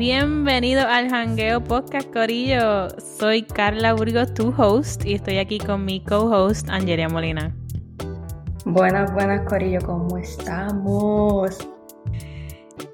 [0.00, 2.88] Bienvenido al Hangueo Podcast Corillo.
[3.18, 7.54] Soy Carla Burgos, tu host, y estoy aquí con mi co-host, Angelia Molina.
[8.64, 11.68] Buenas, buenas, Corillo, ¿cómo estamos?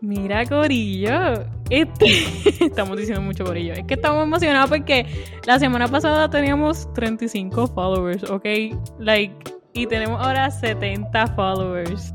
[0.00, 1.44] Mira, Corillo.
[1.70, 2.06] Este...
[2.64, 3.74] estamos diciendo mucho Corillo.
[3.74, 5.06] Es que estamos emocionados porque
[5.46, 8.46] la semana pasada teníamos 35 followers, ¿ok?
[8.98, 12.12] Like, y tenemos ahora 70 followers.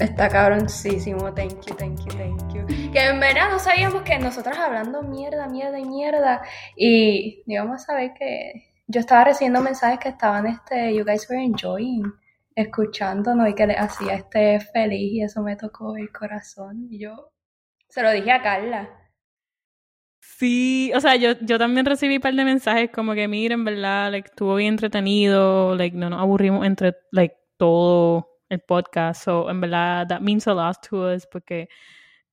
[0.00, 2.90] Está cabroncísimo, thank you, thank you, thank you.
[2.90, 6.42] Que en verdad no sabíamos que nosotros hablando mierda, mierda y mierda.
[6.74, 11.44] Y digamos a saber que yo estaba recibiendo mensajes que estaban, este, you guys were
[11.44, 12.10] enjoying,
[12.54, 16.86] escuchándonos y que les hacía este feliz y eso me tocó el corazón.
[16.90, 17.32] Y yo
[17.90, 18.88] se lo dije a Carla.
[20.22, 24.10] Sí, o sea, yo, yo también recibí un par de mensajes como que miren, ¿verdad?
[24.10, 29.24] Like, estuvo bien entretenido, like, no nos aburrimos entre, like, todo el podcast.
[29.24, 31.68] So, en verdad, that means a lot to us porque,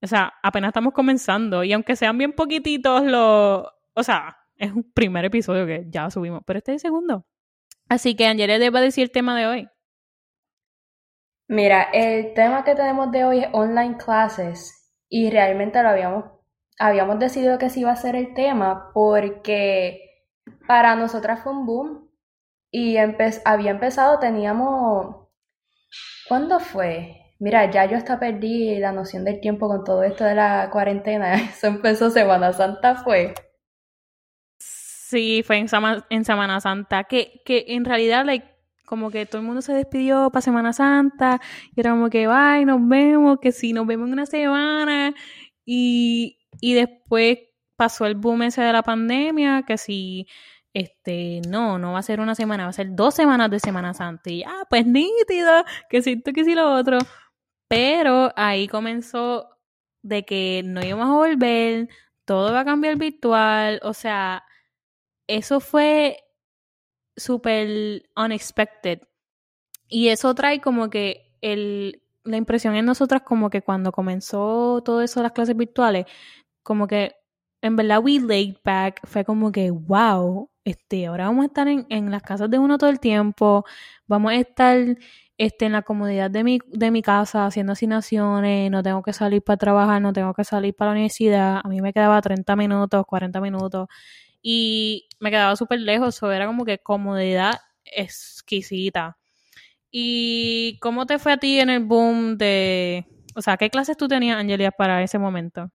[0.02, 4.92] o sea, apenas estamos comenzando y aunque sean bien poquititos los, o sea, es un
[4.92, 7.26] primer episodio que ya subimos, pero este es el segundo.
[7.88, 9.70] Así que Angela debe decir el tema de hoy.
[11.48, 16.26] Mira, el tema que tenemos de hoy es online classes y realmente lo habíamos,
[16.78, 20.26] habíamos decidido que sí iba a ser el tema porque
[20.68, 22.10] para nosotras fue un boom
[22.70, 25.27] y había empezado, teníamos
[26.28, 27.28] ¿Cuándo fue?
[27.40, 31.36] Mira, ya yo hasta perdí la noción del tiempo con todo esto de la cuarentena.
[31.52, 33.34] Eso empezó Semana Santa, ¿fue?
[34.60, 35.68] Sí, fue en,
[36.10, 37.06] en Semana Santa.
[37.06, 38.46] Que, que en realidad, like,
[38.86, 41.40] como que todo el mundo se despidió para Semana Santa.
[41.76, 45.14] Y era como que, ay, nos vemos, que sí, nos vemos en una semana.
[45.66, 47.40] Y, y después
[47.78, 50.28] pasó el boom ese de la pandemia, que sí
[50.78, 53.96] este, no, no va a ser una semana, va a ser dos semanas de Semana
[53.96, 54.30] Santa.
[54.30, 57.00] Y ah, pues nítido, que siento que sí lo otro.
[57.68, 59.50] Pero ahí comenzó
[60.04, 61.90] de que no íbamos a volver,
[62.26, 64.44] todo va a cambiar virtual, o sea,
[65.28, 66.18] eso fue
[67.16, 69.02] súper unexpected.
[69.90, 75.02] Y eso trae como que el, la impresión en nosotras como que cuando comenzó todo
[75.02, 76.06] eso, las clases virtuales,
[76.64, 77.16] como que
[77.62, 81.86] en verdad we laid back, fue como que, wow, este, ahora vamos a estar en,
[81.90, 83.66] en las casas de uno todo el tiempo,
[84.08, 84.78] vamos a estar
[85.38, 89.42] este, en la comodidad de mi, de mi casa haciendo asignaciones, no tengo que salir
[89.44, 93.06] para trabajar, no tengo que salir para la universidad, a mí me quedaba 30 minutos,
[93.08, 93.88] 40 minutos.
[94.42, 99.18] Y me quedaba súper lejos, eso era como que comodidad exquisita.
[99.92, 104.08] ¿Y cómo te fue a ti en el boom de, o sea, qué clases tú
[104.08, 105.72] tenías, Angelia, para ese momento?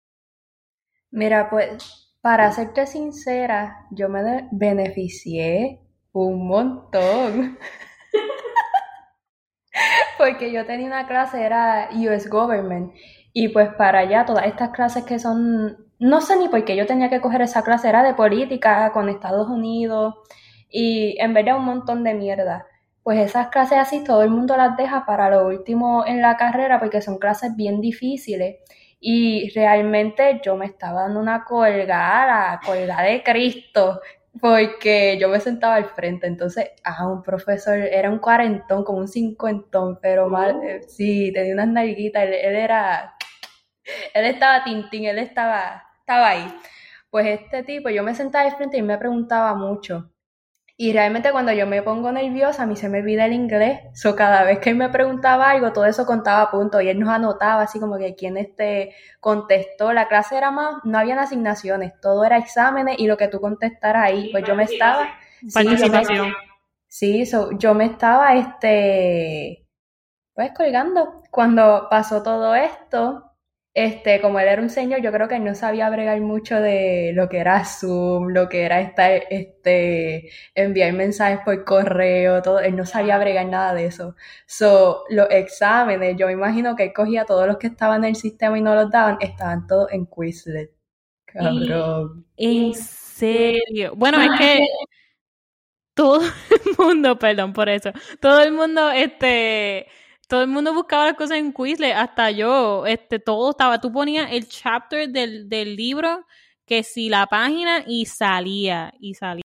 [1.10, 5.80] Mira, pues para serte sincera, yo me beneficié
[6.12, 7.58] un montón.
[10.19, 12.92] Porque yo tenía una clase, era US Government,
[13.32, 16.86] y pues para allá todas estas clases que son, no sé ni por qué yo
[16.86, 20.14] tenía que coger esa clase, era de política con Estados Unidos,
[20.69, 22.66] y en verdad un montón de mierda.
[23.02, 26.78] Pues esas clases así todo el mundo las deja para lo último en la carrera
[26.78, 28.56] porque son clases bien difíciles.
[29.00, 34.00] Y realmente yo me estaba dando una colgada, la colgada de Cristo,
[34.41, 36.26] porque yo me sentaba al frente.
[36.26, 40.62] Entonces, ah, un profesor, era un cuarentón, como un cincuentón, pero mal, oh.
[40.62, 43.14] eh, sí, tenía unas nalguitas, él, él, era,
[44.14, 46.54] él estaba tintín, él estaba, estaba ahí.
[47.10, 50.10] Pues este tipo, yo me sentaba al frente y me preguntaba mucho.
[50.81, 53.81] Y realmente cuando yo me pongo nerviosa, a mí se me olvida el inglés.
[53.94, 56.81] So, cada vez que él me preguntaba algo, todo eso contaba a punto.
[56.81, 59.93] Y él nos anotaba así como que quién este contestó.
[59.93, 64.05] La clase era más, no habían asignaciones, todo era exámenes y lo que tú contestaras
[64.05, 64.31] ahí.
[64.31, 65.09] Pues yo me estaba.
[65.53, 66.33] Participación.
[66.87, 67.25] Sí,
[67.59, 69.67] yo me estaba este
[70.33, 71.25] pues colgando.
[71.33, 73.28] Cuando pasó todo esto,
[73.78, 77.12] este, como él era un señor, yo creo que él no sabía bregar mucho de
[77.15, 82.75] lo que era Zoom, lo que era estar, este, enviar mensajes por correo, todo, él
[82.75, 84.17] no sabía bregar nada de eso.
[84.47, 88.17] So, los exámenes, yo me imagino que él cogía todos los que estaban en el
[88.17, 90.73] sistema y no los daban, estaban todos en Quizlet.
[91.25, 92.26] Cabrón.
[92.37, 93.93] ¿En serio?
[93.94, 94.58] Bueno, es que
[95.94, 99.87] todo el mundo, perdón por eso, todo el mundo, este
[100.28, 104.30] todo el mundo buscaba las cosas en Quizlet, hasta yo, este, todo estaba, tú ponías
[104.30, 106.26] el chapter del, del libro,
[106.66, 109.42] que si la página y salía, y salía.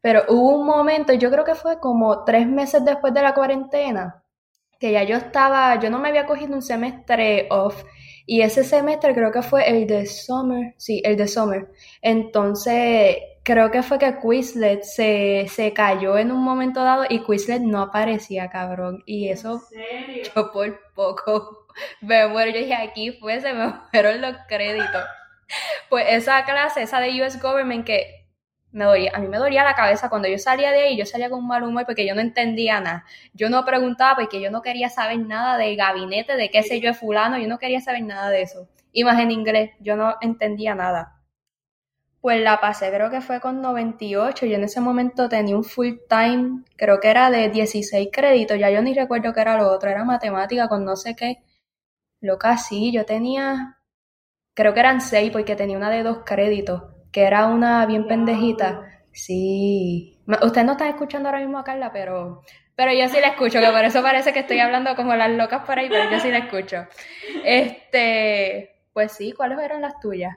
[0.00, 4.24] Pero hubo un momento, yo creo que fue como tres meses después de la cuarentena,
[4.80, 7.84] que ya yo estaba, yo no me había cogido un semestre off,
[8.26, 11.70] y ese semestre creo que fue el de summer, sí, el de summer.
[12.02, 13.16] Entonces,
[13.48, 17.80] creo que fue que Quizlet se, se cayó en un momento dado y Quizlet no
[17.80, 19.02] aparecía, cabrón.
[19.06, 19.62] Y eso,
[20.34, 21.66] yo por poco,
[22.02, 22.50] me muero.
[22.50, 25.02] Yo dije, aquí fue, se me fueron los créditos.
[25.88, 28.26] Pues esa clase, esa de US Government, que
[28.70, 31.30] me dolía, a mí me dolía la cabeza cuando yo salía de ahí, yo salía
[31.30, 33.06] con un mal humor porque yo no entendía nada.
[33.32, 36.90] Yo no preguntaba porque yo no quería saber nada del gabinete, de qué sé yo,
[36.90, 38.68] es fulano, yo no quería saber nada de eso.
[38.92, 41.17] Y más en inglés, yo no entendía nada.
[42.20, 44.46] Pues la pasé, creo que fue con 98.
[44.46, 48.58] Yo en ese momento tenía un full time, creo que era de 16 créditos.
[48.58, 51.38] Ya yo ni recuerdo qué era lo otro, era matemática con no sé qué.
[52.20, 53.78] Lo casi, yo tenía,
[54.54, 56.82] creo que eran 6 porque tenía una de dos créditos,
[57.12, 58.82] que era una bien pendejita.
[59.12, 60.20] Sí.
[60.42, 62.42] Usted no está escuchando ahora mismo a Carla, pero,
[62.76, 65.64] pero yo sí la escucho, que por eso parece que estoy hablando como las locas
[65.64, 66.86] por ahí, pero yo sí la escucho.
[67.44, 70.36] Este, pues sí, ¿cuáles eran las tuyas?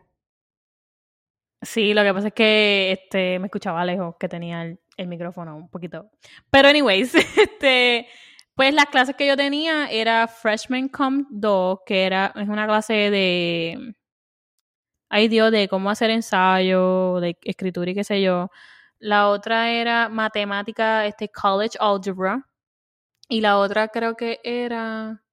[1.62, 5.70] Sí, lo que pasa es que este, me escuchaba lejos, que tenía el, micrófono un
[5.70, 6.10] poquito.
[6.50, 8.08] Pero anyways, este,
[8.56, 12.94] pues las clases que yo tenía era Freshman Com 2, que era, es una clase
[13.12, 13.96] de,
[15.10, 18.50] ay Dios, de cómo hacer ensayo, de escritura y qué sé yo.
[19.00, 22.48] La otra era matemática, este, College Algebra.
[23.30, 25.24] Y la otra creo que era,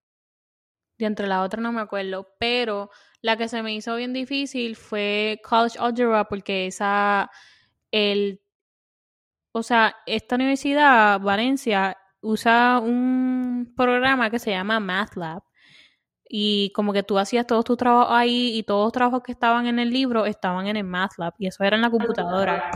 [0.99, 2.91] de entre la otra no me acuerdo, pero
[3.23, 7.31] la que se me hizo bien difícil fue College Algebra porque esa,
[7.91, 8.41] el,
[9.53, 15.43] o sea, esta universidad, Valencia, usa un programa que se llama MathLab.
[16.31, 19.67] Y como que tú hacías todos tus trabajos ahí y todos los trabajos que estaban
[19.67, 22.71] en el libro estaban en el MathLab y eso era en la computadora.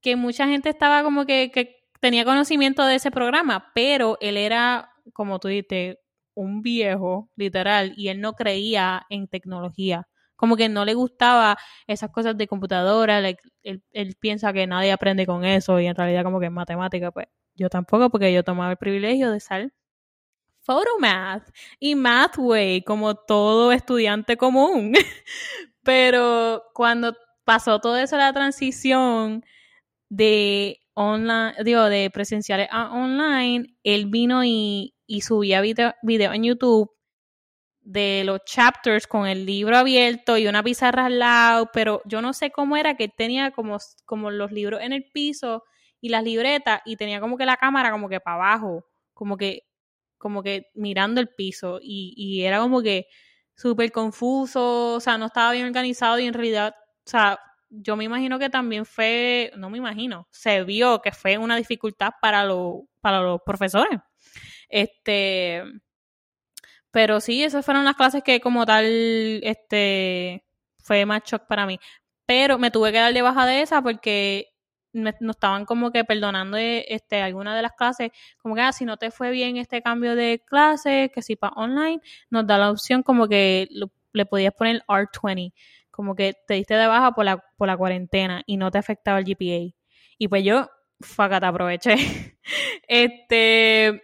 [0.00, 4.90] Que mucha gente estaba como que, que tenía conocimiento de ese programa, pero él era,
[5.12, 5.96] como tú dices,
[6.34, 10.08] un viejo, literal, y él no creía en tecnología.
[10.36, 13.20] Como que no le gustaba esas cosas de computadora,
[13.62, 17.26] él, piensa que nadie aprende con eso y en realidad como que en matemática, pues
[17.54, 19.72] yo tampoco porque yo tomaba el privilegio de ser
[20.62, 21.48] photomath
[21.78, 24.94] y mathway como todo estudiante común.
[25.82, 27.14] Pero cuando
[27.44, 29.44] pasó todo eso la transición
[30.08, 36.44] de online, digo, de presenciales a online, él vino y, y subía video, video en
[36.44, 36.90] YouTube
[37.80, 42.32] de los chapters con el libro abierto y una pizarra al lado, pero yo no
[42.32, 45.64] sé cómo era que tenía como, como los libros en el piso
[46.00, 49.62] y las libretas y tenía como que la cámara como que para abajo, como que
[50.18, 53.06] como que mirando el piso y, y era como que
[53.54, 56.74] súper confuso, o sea, no estaba bien organizado y en realidad,
[57.06, 61.38] o sea, yo me imagino que también fue, no me imagino, se vio que fue
[61.38, 62.48] una dificultad para,
[63.00, 64.00] para los profesores.
[64.74, 65.62] Este,
[66.90, 68.84] pero sí, esas fueron las clases que como tal,
[69.44, 70.44] este,
[70.82, 71.78] fue más shock para mí.
[72.26, 74.48] Pero me tuve que dar de baja de esa porque
[74.92, 78.84] me, no estaban como que perdonando este, alguna de las clases, como que ah, si
[78.84, 82.00] no te fue bien este cambio de clase, que si para online,
[82.30, 83.68] nos da la opción como que
[84.12, 85.52] le podías poner R20,
[85.92, 89.20] como que te diste de baja por la, por la cuarentena y no te afectaba
[89.20, 89.72] el GPA.
[90.18, 90.68] Y pues yo,
[90.98, 91.94] te aproveché.
[92.88, 94.02] este,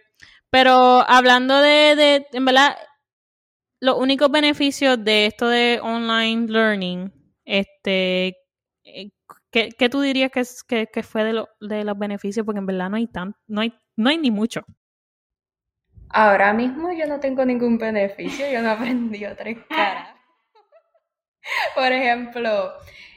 [0.51, 2.77] pero hablando de, de, en verdad,
[3.79, 7.11] los únicos beneficios de esto de online learning,
[7.45, 8.37] este,
[8.83, 9.11] eh,
[9.49, 12.45] ¿qué, qué tú dirías que, es, que, que fue de, lo, de los beneficios?
[12.45, 14.61] Porque en verdad no hay tan, no hay, no hay ni mucho.
[16.09, 20.15] Ahora mismo yo no tengo ningún beneficio, yo no aprendí tres caras.
[21.75, 22.73] Por ejemplo,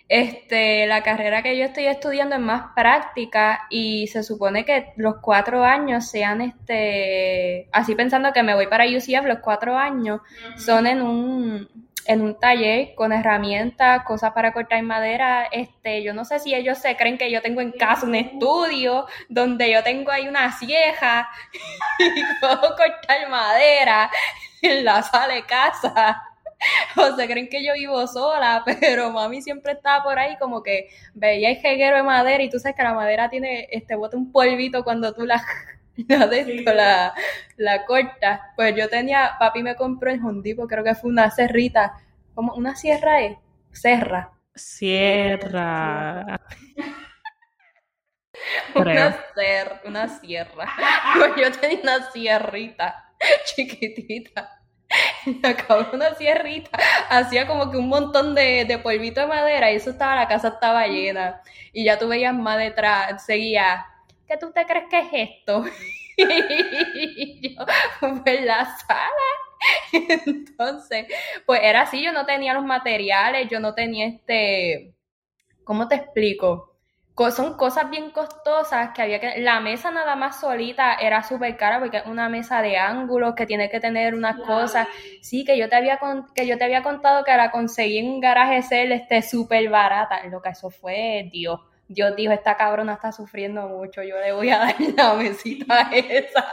[0.08, 5.16] este, la carrera que yo estoy estudiando es más práctica y se supone que los
[5.22, 10.20] cuatro años sean, este, así pensando que me voy para UCF, los cuatro años
[10.56, 11.68] son en un,
[12.06, 15.48] en un taller con herramientas, cosas para cortar madera.
[15.50, 19.06] Este, yo no sé si ellos se creen que yo tengo en casa un estudio
[19.28, 21.28] donde yo tengo ahí una sieja
[21.98, 24.10] y puedo cortar madera
[24.60, 26.33] en la sala de casa.
[26.96, 30.88] o se creen que yo vivo sola, pero mami siempre estaba por ahí como que
[31.14, 34.32] veía el jeguero de madera y tú sabes que la madera tiene, este, bota un
[34.32, 35.42] polvito cuando tú la,
[36.08, 37.14] la,
[37.56, 38.40] la, cortas.
[38.56, 41.94] Pues yo tenía, papi me compró en Hondipo, creo que fue una cerrita,
[42.34, 43.36] como una sierra es,
[43.72, 44.30] serra.
[44.54, 46.40] Sierra.
[48.74, 49.16] una,
[49.84, 50.72] una sierra.
[51.18, 53.12] Pues yo tenía una sierrita
[53.44, 54.63] chiquitita
[55.42, 56.70] acabó una sierrita,
[57.08, 60.48] hacía como que un montón de, de, polvito de madera y eso estaba, la casa
[60.48, 61.42] estaba llena.
[61.72, 63.86] Y ya tú veías más detrás, seguía,
[64.26, 65.64] ¿qué tú te crees que es esto?
[66.16, 67.64] y yo,
[68.22, 69.44] pues la sala.
[70.26, 71.06] Entonces,
[71.46, 74.94] pues era así, yo no tenía los materiales, yo no tenía este,
[75.64, 76.73] ¿cómo te explico?
[77.30, 79.40] Son cosas bien costosas que había que...
[79.40, 83.46] La mesa nada más solita era súper cara porque es una mesa de ángulos que
[83.46, 84.88] tiene que tener unas cosas.
[85.22, 85.98] Sí, que yo te había
[86.34, 90.26] que yo te había contado que la conseguí en un garaje celeste súper barata.
[90.26, 91.60] Lo que eso fue, Dios.
[91.86, 96.50] Dios dijo, esta cabrona está sufriendo mucho, yo le voy a dar la mesita esa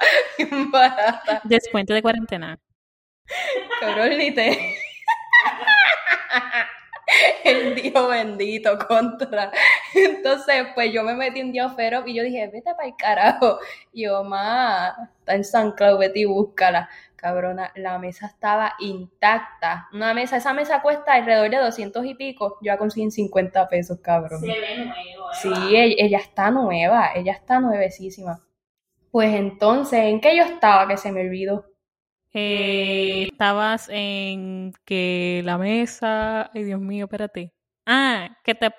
[0.72, 1.42] barata.
[1.44, 2.60] Descuento de cuarentena.
[3.80, 4.12] Cabrón.
[7.44, 9.52] el Dios bendito contra.
[9.94, 13.60] Entonces, pues yo me metí un Dios fero y yo dije, vete para el carajo.
[13.92, 16.90] Y yo, ma, está en San Clau, vete y búscala.
[17.16, 19.88] Cabrona, la mesa estaba intacta.
[19.94, 22.58] Una mesa, esa mesa cuesta alrededor de 200 y pico.
[22.62, 24.42] Yo la conseguí en 50 pesos, cabrón.
[24.42, 25.34] Se ve nueva.
[25.34, 28.42] Sí, ella, está nueva, ella está nuevecísima.
[29.12, 31.71] Pues entonces, ¿en qué yo estaba que se me olvidó?
[32.34, 37.54] Eh, estabas en que la mesa, ay Dios mío, espérate.
[37.86, 38.70] Ah, que te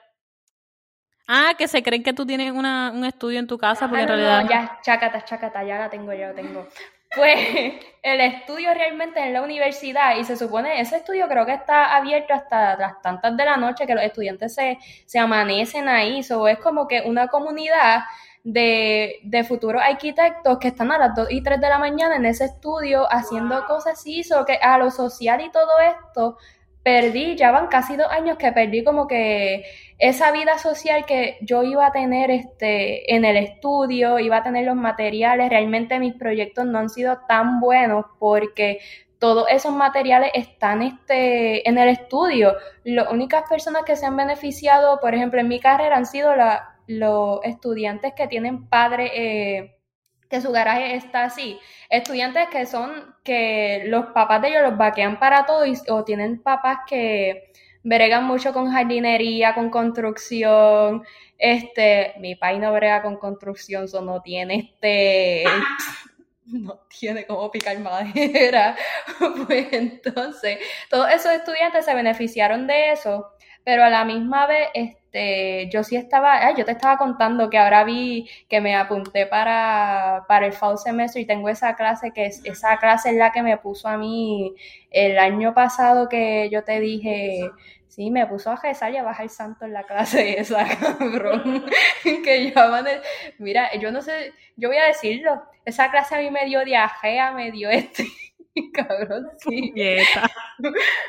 [1.29, 4.03] Ah, que se creen que tú tienes una, un estudio en tu casa, porque ah,
[4.03, 4.43] en realidad.
[4.43, 6.67] No, ya, chacata, chacata, ya la tengo, ya la tengo.
[7.15, 7.37] Pues
[8.03, 12.35] el estudio realmente en la universidad, y se supone, ese estudio creo que está abierto
[12.35, 16.59] hasta las tantas de la noche que los estudiantes se, se amanecen ahí, o es
[16.59, 18.03] como que una comunidad
[18.45, 22.27] de, de, futuros arquitectos que están a las 2 y 3 de la mañana en
[22.27, 26.37] ese estudio haciendo cosas así, so que a lo social y todo esto
[26.83, 29.65] perdí, ya van casi dos años que perdí como que
[29.99, 34.67] esa vida social que yo iba a tener este, en el estudio, iba a tener
[34.67, 38.81] los materiales, realmente mis proyectos no han sido tan buenos porque
[39.19, 42.57] todos esos materiales están este, en el estudio.
[42.83, 46.72] Las únicas personas que se han beneficiado, por ejemplo, en mi carrera han sido la,
[46.87, 49.77] los estudiantes que tienen padres, eh,
[50.29, 51.59] que su garaje está así.
[51.91, 56.43] Estudiantes que son, que los papás de ellos los vaquean para todo y, o tienen
[56.43, 61.05] papás que bregan mucho con jardinería, con construcción.
[61.39, 65.45] Este, mi país no brega con construcción, eso no tiene este,
[66.47, 68.77] no tiene como picar madera.
[69.47, 70.59] pues entonces,
[70.89, 73.33] todos esos estudiantes se beneficiaron de eso,
[73.65, 74.69] pero a la misma vez,
[75.13, 80.25] este, yo sí estaba, yo te estaba contando que ahora vi que me apunté para,
[80.27, 83.43] para el fall semestre y tengo esa clase que es, esa clase es la que
[83.43, 84.55] me puso a mí
[84.91, 87.51] el año pasado que yo te dije,
[87.89, 91.67] Sí, me puso a rezar y a bajar santo en la clase esa, cabrón.
[92.25, 92.63] que yo,
[93.39, 97.33] mira, yo no sé, yo voy a decirlo, esa clase a mí me dio diarrea,
[97.33, 98.07] me dio este,
[98.73, 99.75] cabrón, sí.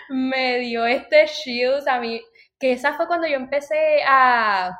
[0.09, 2.21] me dio este shield a mí,
[2.63, 4.71] que esa fue cuando yo empecé a,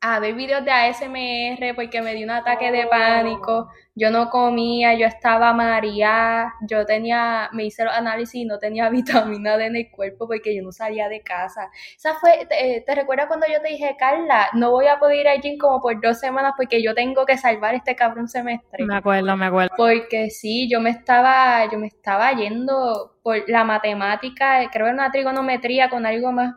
[0.00, 3.68] a ver videos de ASMR porque me dio un ataque de pánico.
[3.94, 8.88] Yo no comía, yo estaba mareada, yo tenía, me hice los análisis y no tenía
[9.28, 11.68] vitamina D en el cuerpo porque yo no salía de casa.
[11.94, 15.28] Esa fue, te, te recuerdas cuando yo te dije, Carla, no voy a poder ir
[15.28, 18.82] al gym como por dos semanas porque yo tengo que salvar este cabrón semestre.
[18.86, 19.74] Me acuerdo, me acuerdo.
[19.76, 24.94] Porque sí, yo me estaba, yo me estaba yendo por la matemática, creo que era
[24.94, 26.54] una trigonometría con algo más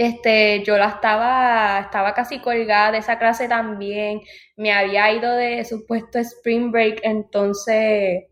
[0.00, 4.20] este, yo la estaba, estaba casi colgada de esa clase también.
[4.56, 8.24] Me había ido de supuesto spring break, entonces,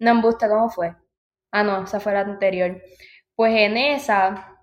[0.00, 0.96] no me gusta cómo fue.
[1.52, 2.82] Ah, no, esa fue la anterior.
[3.36, 4.57] Pues en esa,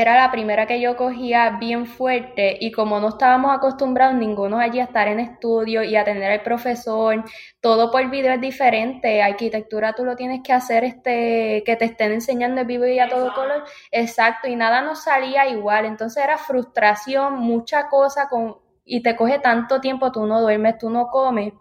[0.00, 4.80] era la primera que yo cogía bien fuerte y como no estábamos acostumbrados ninguno allí
[4.80, 7.24] a estar en estudio y a tener al profesor,
[7.60, 12.12] todo por video es diferente, arquitectura tú lo tienes que hacer este que te estén
[12.12, 16.38] enseñando en vivo y a todo color, exacto, y nada nos salía igual, entonces era
[16.38, 21.52] frustración, mucha cosa con y te coge tanto tiempo, tú no duermes, tú no comes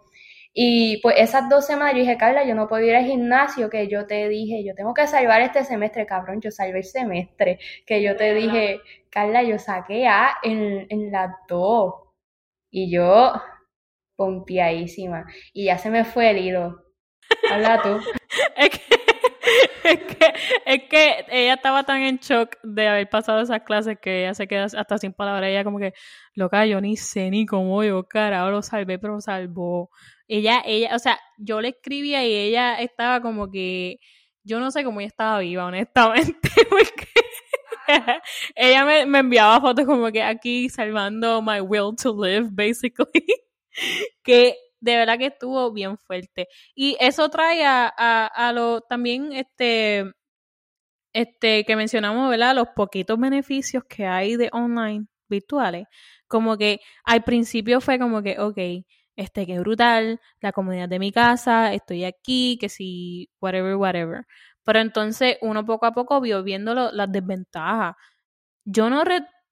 [0.59, 3.87] y pues esas dos semanas yo dije, Carla, yo no puedo ir al gimnasio, que
[3.87, 8.01] yo te dije, yo tengo que salvar este semestre, cabrón, yo salvé el semestre, que
[8.01, 8.79] yo te dije,
[9.11, 11.93] Carla, yo saqué A en, en las dos.
[12.71, 13.33] Y yo,
[14.15, 15.25] pompiadísima.
[15.53, 16.81] Y ya se me fue el hilo.
[17.51, 17.99] Habla tú.
[18.55, 18.95] es, que,
[19.83, 20.33] es, que,
[20.65, 24.47] es que ella estaba tan en shock de haber pasado esas clases que ella se
[24.47, 25.51] queda hasta sin palabras.
[25.51, 25.93] Ella como que,
[26.33, 29.91] loca, yo ni sé ni cómo yo, cara, lo salvé, pero salvó
[30.27, 33.99] ella, ella, o sea, yo le escribía y ella estaba como que,
[34.43, 37.07] yo no sé cómo ella estaba viva, honestamente, porque
[38.55, 43.25] ella me, me, enviaba fotos como que aquí salvando my will to live, basically,
[44.23, 46.47] que de verdad que estuvo bien fuerte.
[46.75, 50.05] Y eso trae a, a, a lo también, este,
[51.13, 52.55] este, que mencionamos, ¿verdad?
[52.55, 55.87] Los poquitos beneficios que hay de online virtuales.
[56.27, 58.57] Como que al principio fue como que, ok,
[59.17, 64.25] este, que brutal, la comunidad de mi casa, estoy aquí, que si, whatever, whatever.
[64.63, 67.95] Pero entonces uno poco a poco vio viendo las desventajas.
[68.65, 69.03] Yo no,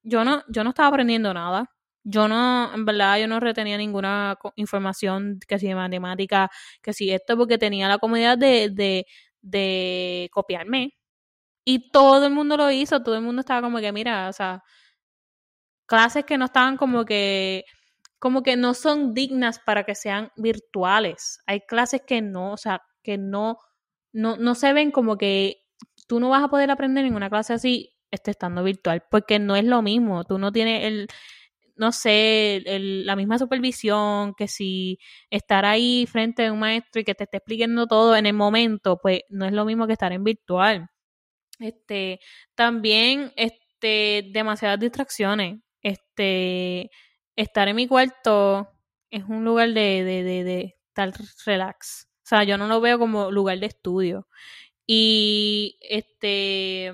[0.04, 1.70] yo, no, yo no estaba aprendiendo nada.
[2.04, 6.50] yo no, en verdad, yo no retenía ninguna información que si de matemática,
[6.82, 9.06] que si esto, porque tenía la comodidad de, de,
[9.42, 10.94] de copiarme.
[11.66, 14.64] Y todo el mundo lo hizo, todo el mundo estaba como que, mira, o sea,
[15.86, 17.66] clases que no estaban como que,
[18.20, 21.40] como que no son dignas para que sean virtuales.
[21.48, 23.58] Hay clases que no, o sea, que no,
[24.14, 25.58] no, no se ven como que
[26.08, 29.56] tú no vas a poder aprender en una clase así este, estando virtual, porque no
[29.56, 31.08] es lo mismo, tú no tienes el,
[31.76, 37.16] no sé, la misma supervisión, que si estar ahí frente a un maestro y que
[37.16, 40.24] te esté explicando todo en el momento, pues no es lo mismo que estar en
[40.24, 40.88] virtual.
[41.60, 42.20] Este,
[42.56, 45.60] también, este, demasiadas distracciones.
[45.82, 46.90] Este,
[47.36, 48.70] estar en mi cuarto
[49.12, 51.12] es un lugar de, de, de, de estar
[51.46, 52.08] relax.
[52.26, 54.28] O sea, yo no lo veo como lugar de estudio.
[54.88, 56.94] Y este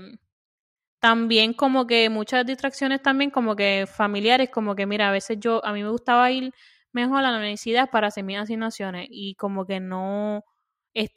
[0.99, 5.65] también como que muchas distracciones también como que familiares, como que mira, a veces yo,
[5.65, 6.53] a mí me gustaba ir
[6.93, 10.43] mejor a la universidad para hacer mis asignaciones y como que no,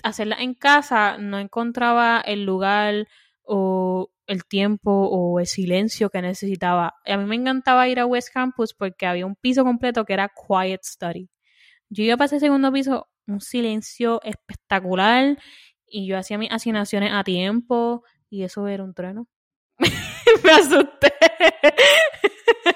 [0.02, 3.06] hacerlas en casa, no encontraba el lugar
[3.44, 6.94] o el tiempo o el silencio que necesitaba.
[7.06, 10.30] A mí me encantaba ir a West Campus porque había un piso completo que era
[10.30, 11.28] Quiet Study.
[11.90, 15.38] Yo iba para ese segundo piso, un silencio espectacular
[15.86, 19.28] y yo hacía mis asignaciones a tiempo y eso era un trueno.
[20.44, 21.12] me asusté.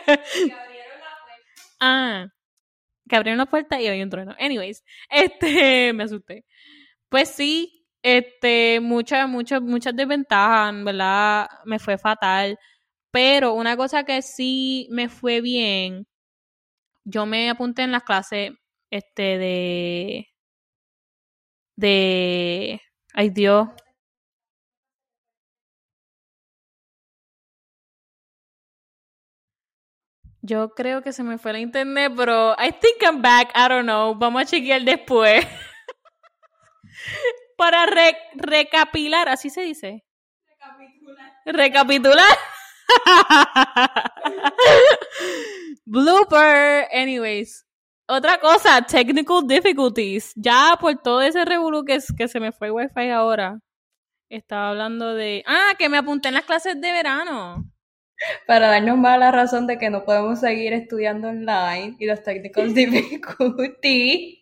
[0.04, 1.62] Que abrieron la puerta.
[1.80, 2.26] Ah,
[3.08, 4.34] que abrieron la puerta y había un trueno.
[4.38, 6.44] Anyways, este, me asusté.
[7.08, 11.48] Pues sí, este, muchas, muchas, muchas desventajas, ¿verdad?
[11.64, 12.58] Me fue fatal.
[13.12, 16.06] Pero una cosa que sí me fue bien,
[17.04, 18.52] yo me apunté en las clases,
[18.90, 20.28] este, de,
[21.76, 22.80] de,
[23.14, 23.68] ay Dios,
[30.40, 33.50] Yo creo que se me fue la internet, pero I think I'm back.
[33.54, 34.14] I don't know.
[34.14, 35.44] Vamos a chequear después.
[37.58, 37.86] Para
[38.34, 40.04] recapilar, así se dice.
[40.46, 41.32] Recapitular.
[41.44, 42.38] Recapitular.
[45.84, 46.86] Blooper.
[46.92, 47.66] Anyways.
[48.06, 50.32] Otra cosa, technical difficulties.
[50.36, 53.58] Ya por todo ese revuelo que, que se me fue wifi ahora.
[54.30, 55.42] Estaba hablando de.
[55.46, 57.64] Ah, que me apunté en las clases de verano
[58.46, 62.74] para darnos más la razón de que no podemos seguir estudiando online y los technical
[62.74, 64.38] difficulties.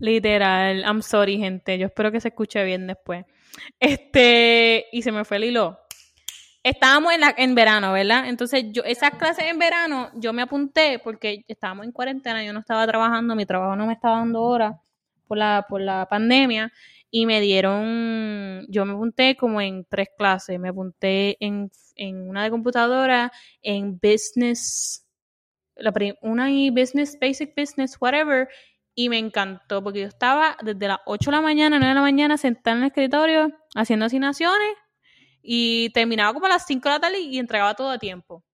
[0.00, 1.78] Literal, I'm sorry, gente.
[1.78, 3.24] Yo espero que se escuche bien después.
[3.78, 5.78] Este, y se me fue el hilo.
[6.62, 8.28] Estábamos en, la, en verano, ¿verdad?
[8.28, 12.60] Entonces, yo, esas clases en verano, yo me apunté porque estábamos en cuarentena, yo no
[12.60, 14.76] estaba trabajando, mi trabajo no me estaba dando horas
[15.26, 16.72] por la, por la pandemia
[17.10, 22.44] y me dieron, yo me apunté como en tres clases, me apunté en, en una
[22.44, 23.32] de computadora,
[23.62, 25.06] en business,
[25.76, 28.48] la, una y business, basic business, whatever,
[29.02, 32.00] y me encantó porque yo estaba desde las 8 de la mañana, 9 de la
[32.02, 34.74] mañana sentada en el escritorio haciendo asignaciones
[35.42, 38.44] y terminaba como a las 5 de la tarde y entregaba todo a tiempo.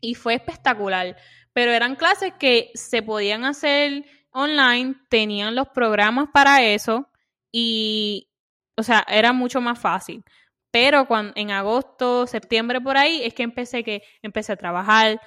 [0.00, 1.16] Y fue espectacular,
[1.52, 7.08] pero eran clases que se podían hacer online, tenían los programas para eso
[7.52, 8.28] y,
[8.76, 10.24] o sea, era mucho más fácil.
[10.72, 15.20] Pero cuando, en agosto, septiembre, por ahí, es que empecé que empecé a trabajar,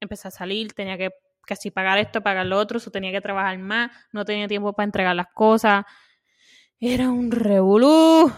[0.00, 1.10] empecé a salir, tenía que
[1.46, 4.84] casi pagar esto, pagar lo otro, so tenía que trabajar más, no tenía tiempo para
[4.84, 5.84] entregar las cosas.
[6.80, 8.30] Era un revolú.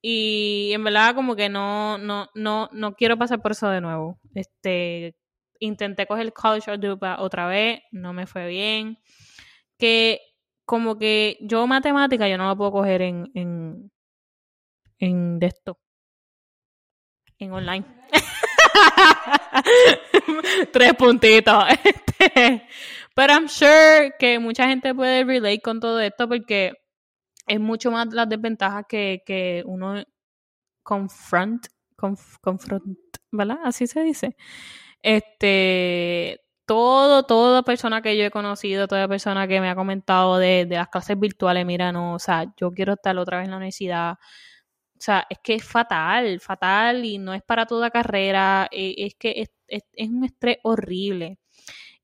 [0.00, 4.20] Y en verdad como que no, no, no, no quiero pasar por eso de nuevo.
[4.34, 5.16] Este,
[5.58, 6.70] intenté coger el college
[7.18, 8.98] otra vez, no me fue bien.
[9.78, 10.20] Que
[10.66, 13.90] como que yo matemática yo no la puedo coger en, en,
[14.98, 15.78] en de esto.
[17.38, 17.84] En online.
[20.72, 21.64] Tres puntitos.
[21.84, 22.66] Este.
[23.14, 26.72] Pero I'm sure que mucha gente puede relate con todo esto porque
[27.46, 30.02] es mucho más las desventajas que, que uno
[30.82, 32.84] confront, confront,
[33.30, 33.58] ¿verdad?
[33.64, 34.36] Así se dice.
[35.02, 40.66] Este, todo, toda persona que yo he conocido, toda persona que me ha comentado de,
[40.68, 44.16] las clases virtuales, mira, no, o sea, yo quiero estar otra vez en la universidad.
[45.04, 49.14] O sea, es que es fatal, fatal y no es para toda carrera, eh, es
[49.16, 51.38] que es, un estrés horrible.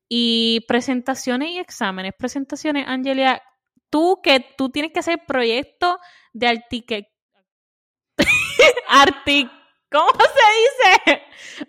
[0.06, 3.42] Y presentaciones y exámenes, presentaciones, Angelia,
[3.88, 5.98] tú que tú tienes que hacer proyecto
[6.34, 7.08] de artique...
[9.90, 11.22] ¿Cómo se dice?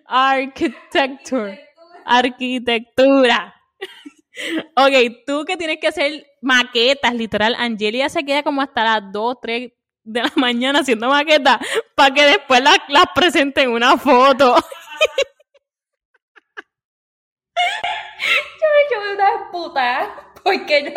[0.08, 1.72] Architecture
[2.06, 3.56] arquitectura.
[4.76, 9.38] ok, tú que tienes que hacer maquetas, literal, Angelia se queda como hasta las 2,
[9.41, 9.72] 3
[10.04, 11.60] de la mañana haciendo maquetas
[11.96, 12.80] para que después las,
[13.14, 14.56] presenten en una foto.
[18.60, 20.92] yo me hecho una puta porque yo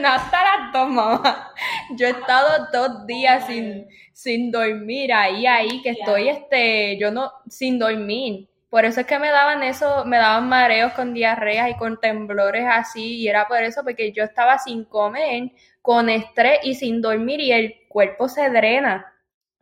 [0.00, 1.52] no hasta las dos mamá.
[1.96, 7.32] Yo he estado dos días sin, sin dormir ahí ahí que estoy este yo no
[7.48, 11.76] sin dormir por eso es que me daban eso, me daban mareos con diarreas y
[11.76, 16.74] con temblores así, y era por eso, porque yo estaba sin comer, con estrés y
[16.74, 19.14] sin dormir, y el cuerpo se drena.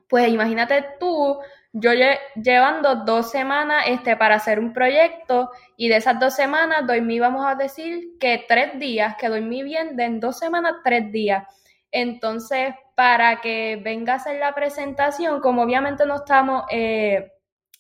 [0.09, 1.39] Pues imagínate tú,
[1.75, 1.91] yo
[2.37, 7.45] llevando dos semanas este, para hacer un proyecto, y de esas dos semanas dormí, vamos
[7.45, 11.45] a decir, que tres días, que dormí bien, de en dos semanas, tres días.
[11.91, 16.65] Entonces, para que venga a hacer la presentación, como obviamente no estamos...
[16.71, 17.31] Eh,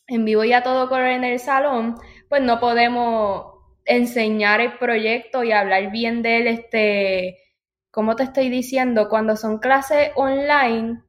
[0.07, 1.97] en vivo y a todo color en el salón,
[2.29, 3.53] pues no podemos
[3.85, 7.38] enseñar el proyecto y hablar bien de él, este,
[7.91, 11.03] como te estoy diciendo, cuando son clases online,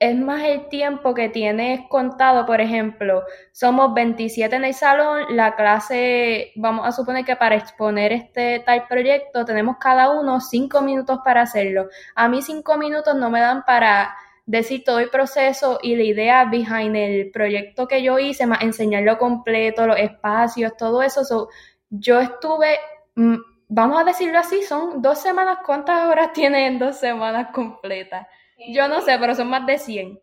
[0.00, 5.56] es más el tiempo que tienes contado, por ejemplo, somos 27 en el salón, la
[5.56, 11.20] clase, vamos a suponer que para exponer este tal proyecto tenemos cada uno 5 minutos
[11.22, 11.88] para hacerlo.
[12.14, 14.16] A mí 5 minutos no me dan para
[14.50, 19.16] decir todo el proceso y la idea behind el proyecto que yo hice, más enseñarlo
[19.16, 21.48] completo, los espacios, todo eso.
[21.88, 22.78] yo estuve,
[23.14, 23.36] mm,
[23.68, 28.26] vamos a decirlo así, son dos semanas, ¿cuántas horas tienen dos semanas completas?
[28.72, 30.20] Yo no sé, pero son más de 100.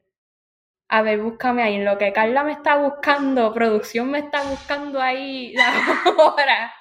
[0.89, 1.75] A ver, búscame ahí.
[1.75, 5.71] En lo que Carla me está buscando, producción me está buscando ahí la
[6.17, 6.73] hora.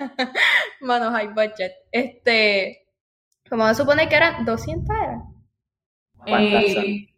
[0.80, 1.72] Manos, hay budget.
[1.92, 2.88] Este,
[3.48, 5.31] como se supone que eran 200 eran.
[6.26, 7.08] Eh,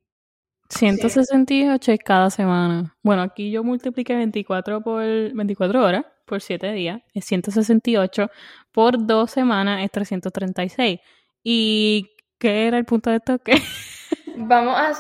[0.68, 2.96] 168 es cada semana.
[3.02, 8.30] Bueno, aquí yo multipliqué 24 por 24 horas por 7 días, es 168
[8.72, 11.00] por 2 semanas es 336.
[11.42, 13.38] ¿Y qué era el punto de esto?
[14.36, 14.92] Vamos a,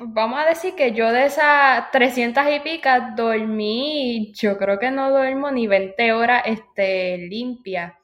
[0.00, 5.08] vamos a decir que yo de esas 300 y pica dormí, yo creo que no
[5.10, 7.98] duermo ni 20 horas este, limpia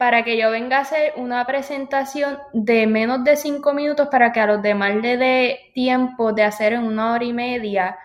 [0.00, 4.40] para que yo venga a hacer una presentación de menos de cinco minutos para que
[4.40, 7.98] a los demás le dé tiempo de hacer en una hora y media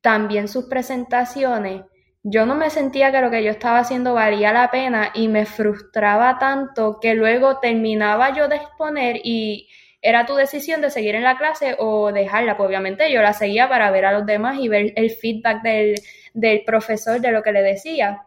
[0.00, 1.82] también sus presentaciones.
[2.22, 5.44] Yo no me sentía que lo que yo estaba haciendo valía la pena y me
[5.44, 9.68] frustraba tanto que luego terminaba yo de exponer y
[10.00, 12.56] era tu decisión de seguir en la clase o dejarla.
[12.56, 15.96] Pues obviamente yo la seguía para ver a los demás y ver el feedback del,
[16.32, 18.22] del profesor de lo que le decía.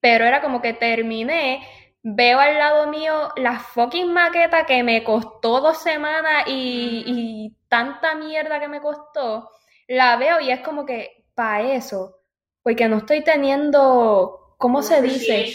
[0.00, 1.60] Pero era como que terminé
[2.02, 8.60] veo al lado mío la fucking maqueta que me costó dos semanas y, tanta mierda
[8.60, 9.50] que me costó,
[9.88, 12.22] la veo y es como que para eso,
[12.62, 15.46] porque no estoy teniendo, ¿cómo se dice?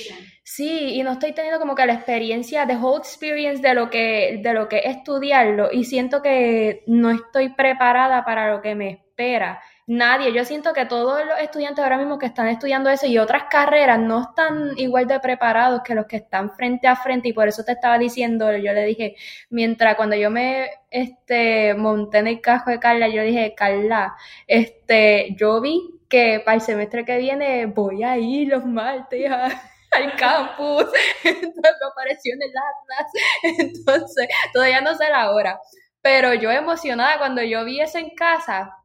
[0.44, 4.40] Sí, y no estoy teniendo como que la experiencia, the whole experience de lo que,
[4.44, 9.62] de lo que estudiarlo y siento que no estoy preparada para lo que me espera
[9.88, 10.34] nadie.
[10.34, 14.00] Yo siento que todos los estudiantes ahora mismo que están estudiando eso y otras carreras
[14.00, 17.30] no están igual de preparados que los que están frente a frente.
[17.30, 19.16] Y por eso te estaba diciendo, yo le dije,
[19.50, 24.16] mientras cuando yo me este, monté en el cajo de Carla, yo dije, Carla,
[24.48, 25.82] este, yo vi
[26.14, 29.32] que para el semestre que viene voy a ir los martes
[29.92, 30.86] al campus,
[31.24, 33.12] entonces me apareció en el Atlas,
[33.60, 35.60] entonces todavía no sé la hora,
[36.04, 38.78] pero yo emocionada cuando yo vi eso en casa,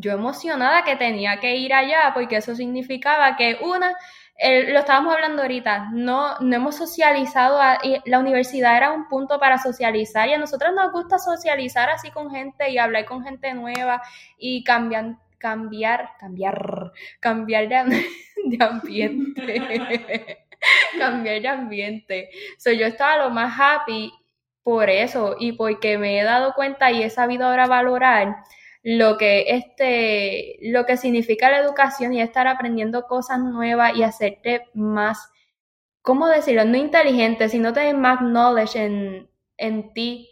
[0.00, 3.94] yo emocionada que tenía que ir allá porque eso significaba que una,
[4.40, 7.60] lo estábamos hablando ahorita, no, no hemos socializado,
[8.04, 12.30] la universidad era un punto para socializar y a nosotros nos gusta socializar así con
[12.30, 14.00] gente y hablar con gente nueva
[14.38, 18.06] y cambiar, cambiar, cambiar, cambiar de,
[18.44, 20.44] de ambiente.
[20.98, 22.30] cambiar de ambiente.
[22.58, 24.12] So, yo estaba lo más happy
[24.62, 28.36] por eso y porque me he dado cuenta y he sabido ahora valorar
[28.90, 34.62] lo que, este, lo que significa la educación y estar aprendiendo cosas nuevas y hacerte
[34.72, 35.30] más,
[36.00, 36.64] ¿cómo decirlo?
[36.64, 40.30] No inteligente, sino tener más knowledge en, en ti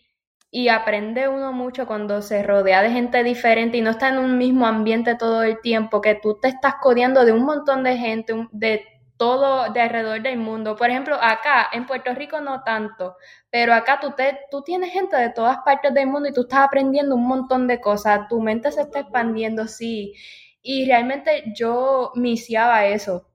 [0.50, 4.38] y aprende uno mucho cuando se rodea de gente diferente y no está en un
[4.38, 8.32] mismo ambiente todo el tiempo, que tú te estás codeando de un montón de gente,
[8.52, 10.76] de todo de alrededor del mundo.
[10.76, 13.16] Por ejemplo, acá en Puerto Rico no tanto,
[13.50, 16.60] pero acá tú, te, tú tienes gente de todas partes del mundo y tú estás
[16.60, 20.14] aprendiendo un montón de cosas, tu mente se está expandiendo, sí.
[20.62, 23.28] Y realmente yo misiaba eso,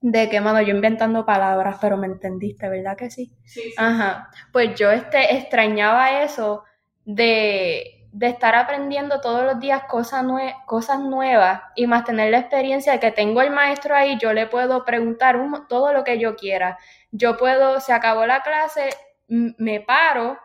[0.00, 3.32] de que, mano, yo inventando palabras, pero me entendiste, ¿verdad que sí?
[3.44, 3.60] Sí.
[3.62, 3.74] sí.
[3.78, 4.28] Ajá.
[4.52, 6.64] Pues yo este, extrañaba eso
[7.06, 10.24] de de estar aprendiendo todos los días cosas,
[10.66, 14.46] cosas nuevas y más tener la experiencia de que tengo el maestro ahí, yo le
[14.46, 15.36] puedo preguntar
[15.68, 16.78] todo lo que yo quiera.
[17.10, 18.90] Yo puedo, se acabó la clase,
[19.26, 20.38] me paro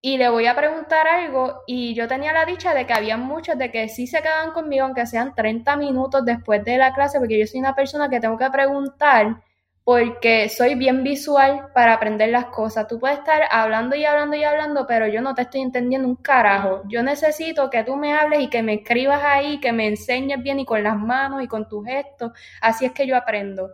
[0.00, 3.58] y le voy a preguntar algo y yo tenía la dicha de que había muchos
[3.58, 7.38] de que sí se quedaban conmigo aunque sean 30 minutos después de la clase porque
[7.38, 9.42] yo soy una persona que tengo que preguntar
[9.84, 12.88] porque soy bien visual para aprender las cosas.
[12.88, 16.16] Tú puedes estar hablando y hablando y hablando, pero yo no te estoy entendiendo un
[16.16, 16.82] carajo.
[16.88, 20.58] Yo necesito que tú me hables y que me escribas ahí, que me enseñes bien
[20.58, 22.32] y con las manos y con tus gestos.
[22.62, 23.70] Así es que yo aprendo.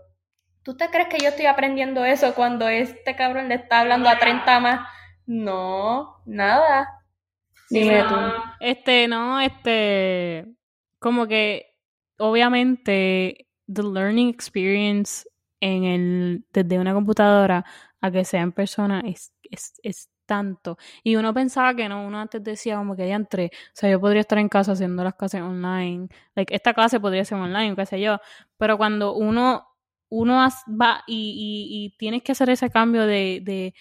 [0.64, 4.18] ¿Tú te crees que yo estoy aprendiendo eso cuando este cabrón le está hablando a
[4.18, 4.88] 30 más?
[5.26, 7.04] No, nada.
[7.70, 8.16] Dime tú.
[8.58, 10.44] Este, no, este,
[10.98, 11.72] como que
[12.18, 15.29] obviamente the learning experience
[15.60, 17.64] en el, desde una computadora
[18.00, 20.78] a que sea en persona es, es, es tanto.
[21.02, 24.00] Y uno pensaba que no, uno antes decía como que ya entré, o sea, yo
[24.00, 27.86] podría estar en casa haciendo las clases online, like, esta clase podría ser online, qué
[27.86, 28.18] sé yo,
[28.56, 29.66] pero cuando uno,
[30.08, 30.34] uno
[30.80, 33.74] va y, y tienes que hacer ese cambio de, de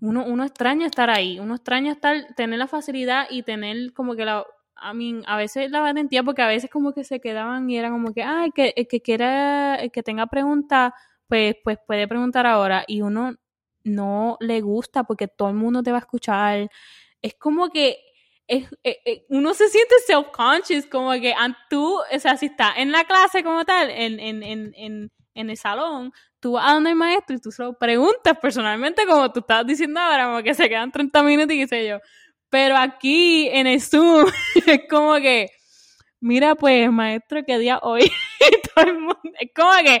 [0.00, 4.24] uno, uno extraña estar ahí, uno extraña estar, tener la facilidad y tener como que
[4.24, 4.44] la,
[4.82, 7.92] I mean, a veces la valentía, porque a veces como que se quedaban y eran
[7.92, 10.92] como que, ay, que el que quiera, el que tenga preguntas,
[11.28, 12.84] pues, pues puede preguntar ahora.
[12.86, 13.36] Y uno
[13.84, 16.70] no le gusta porque todo el mundo te va a escuchar.
[17.22, 17.98] Es como que
[18.46, 21.34] es, eh, eh, uno se siente self-conscious, como que
[21.70, 25.56] tú, o sea, si está en la clase como tal, en, en, en, en, el
[25.56, 29.66] salón, tú vas a donde el maestro y tú solo preguntas personalmente, como tú estabas
[29.66, 32.00] diciendo ahora, como que se quedan 30 minutos y qué sé yo.
[32.54, 34.26] Pero aquí en el Zoom
[34.66, 35.50] es como que,
[36.20, 38.02] mira pues, maestro, ¿qué día hoy?
[39.40, 40.00] es como que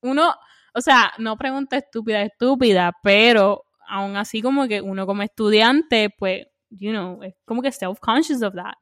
[0.00, 0.34] uno,
[0.72, 6.46] o sea, no pregunta estúpida, estúpida, pero aún así como que uno como estudiante, pues,
[6.70, 8.72] you know, es como que self-conscious of that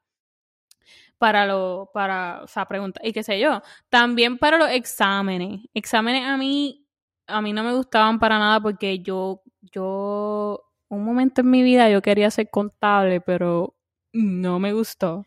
[1.18, 2.68] para lo, para, o sea,
[3.02, 3.62] y qué sé yo.
[3.88, 5.60] También para los exámenes.
[5.74, 6.86] Exámenes a mí,
[7.26, 11.90] a mí no me gustaban para nada porque yo, yo, un momento en mi vida
[11.90, 13.74] yo quería ser contable, pero
[14.12, 15.26] no me gustó.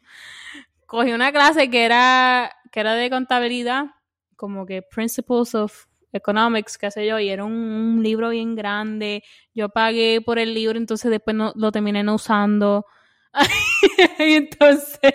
[0.85, 3.85] Cogí una clase que era, que era de contabilidad,
[4.35, 9.23] como que Principles of Economics, qué sé yo, y era un, libro bien grande.
[9.53, 12.85] Yo pagué por el libro, entonces después no, lo terminé no usando.
[14.19, 15.13] y entonces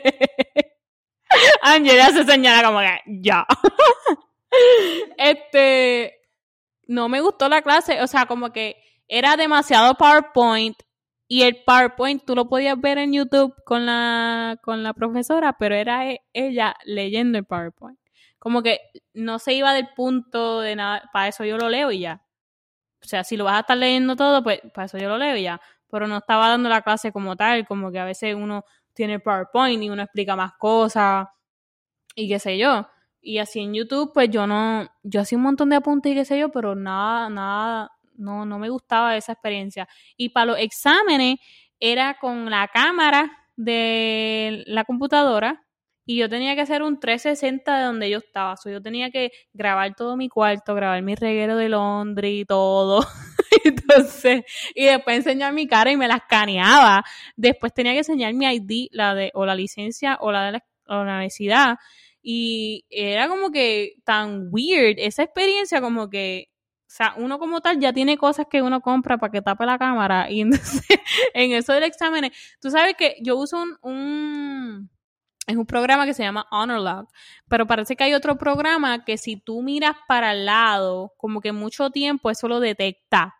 [1.62, 3.46] Angela se señala como que ya.
[5.18, 6.20] este
[6.86, 8.76] no me gustó la clase, o sea, como que
[9.08, 10.76] era demasiado PowerPoint
[11.28, 15.74] y el PowerPoint tú lo podías ver en YouTube con la con la profesora, pero
[15.74, 17.98] era e, ella leyendo el PowerPoint.
[18.38, 18.80] Como que
[19.14, 22.22] no se iba del punto de nada, para eso yo lo leo y ya.
[23.02, 25.36] O sea, si lo vas a estar leyendo todo, pues para eso yo lo leo
[25.36, 25.60] y ya
[25.94, 28.64] pero no estaba dando la clase como tal, como que a veces uno
[28.94, 31.28] tiene PowerPoint y uno explica más cosas
[32.16, 32.88] y qué sé yo.
[33.20, 36.24] Y así en YouTube, pues yo no, yo hacía un montón de apuntes y qué
[36.24, 39.88] sé yo, pero nada, nada, no, no me gustaba esa experiencia.
[40.16, 41.38] Y para los exámenes
[41.80, 45.64] era con la cámara de la computadora
[46.06, 48.56] y yo tenía que hacer un 360 de donde yo estaba.
[48.56, 53.00] So, yo tenía que grabar todo mi cuarto, grabar mi reguero de Londres y todo.
[53.64, 57.04] Entonces, y después enseñar mi cara y me la escaneaba.
[57.36, 60.64] Después tenía que enseñar mi ID, la de, o la licencia, o la de la,
[60.86, 61.76] universidad.
[62.22, 66.48] Y era como que tan weird esa experiencia, como que
[66.94, 69.78] o sea, uno como tal ya tiene cosas que uno compra para que tape la
[69.78, 70.30] cámara.
[70.30, 70.84] Y entonces,
[71.34, 72.30] en eso del examen,
[72.60, 74.88] tú sabes que yo uso un
[75.48, 77.08] es un programa que se llama HonorLog,
[77.48, 81.50] pero parece que hay otro programa que si tú miras para el lado, como que
[81.50, 83.34] mucho tiempo eso lo detecta.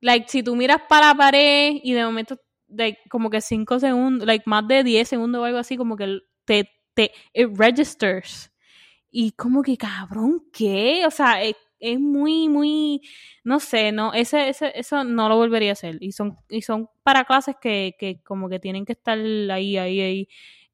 [0.00, 4.26] Like, si tú miras para la pared y de momento, like, como que 5 segundos,
[4.26, 8.50] like, más de 10 segundos o algo así, como que te, te, it registers.
[9.10, 11.04] Y como que, cabrón, ¿qué?
[11.06, 11.42] O sea,
[11.80, 13.02] es, muy, muy,
[13.44, 15.98] no sé, no, ese, ese, eso no lo volvería a hacer.
[16.00, 20.00] Y son, y son para clases que, que como que tienen que estar ahí, ahí,
[20.00, 20.28] ahí.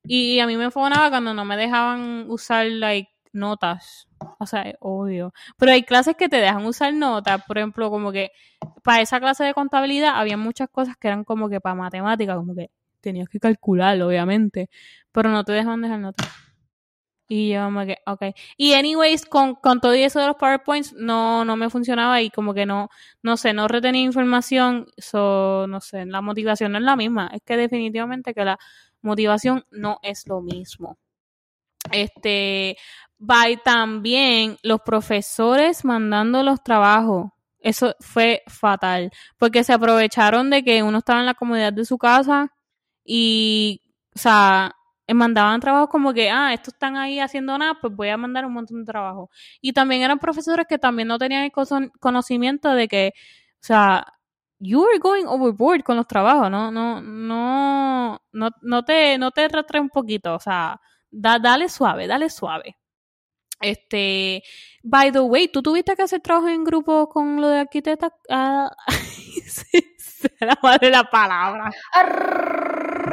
[0.05, 4.09] Y a mí me nada cuando no me dejaban usar, like, notas.
[4.39, 5.33] O sea, obvio.
[5.59, 7.43] Pero hay clases que te dejan usar notas.
[7.47, 8.33] Por ejemplo, como que
[8.83, 12.55] para esa clase de contabilidad había muchas cosas que eran como que para matemáticas, como
[12.55, 14.71] que tenías que calcularlo, obviamente.
[15.13, 16.52] Pero no te dejan dejar notas.
[17.35, 18.25] Y yo como que, ok.
[18.59, 22.53] Y anyways, con, con todo eso de los PowerPoints no, no me funcionaba y como
[22.53, 22.91] que no,
[23.23, 24.87] no sé, no retenía información.
[24.99, 27.31] So, no sé, la motivación no es la misma.
[27.33, 28.59] Es que definitivamente que la
[29.01, 30.99] motivación no es lo mismo.
[31.91, 32.77] Este,
[33.17, 37.31] by también los profesores mandando los trabajos.
[37.61, 41.97] Eso fue fatal, porque se aprovecharon de que uno estaba en la comodidad de su
[41.97, 42.53] casa
[43.07, 43.81] y,
[44.15, 44.75] o sea,
[45.09, 48.53] mandaban trabajos como que, ah, estos están ahí haciendo nada, pues voy a mandar un
[48.55, 49.31] montón de trabajo.
[49.61, 51.53] Y también eran profesores que también no tenían el
[52.01, 54.07] conocimiento de que, o sea,
[54.59, 59.49] you are going overboard con los trabajos, no, no, no, no, no te, no te
[59.49, 62.77] retrae un poquito, o sea, da, dale suave, dale suave.
[63.61, 64.43] Este,
[64.83, 68.13] by the way, ¿tú tuviste que hacer trabajo en grupo con lo de arquitecta?
[68.29, 68.71] Ah,
[69.47, 71.71] se la madre la palabra.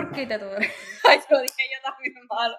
[0.10, 0.60] Arquitectura.
[1.08, 2.56] Ay, lo dije yo también malo.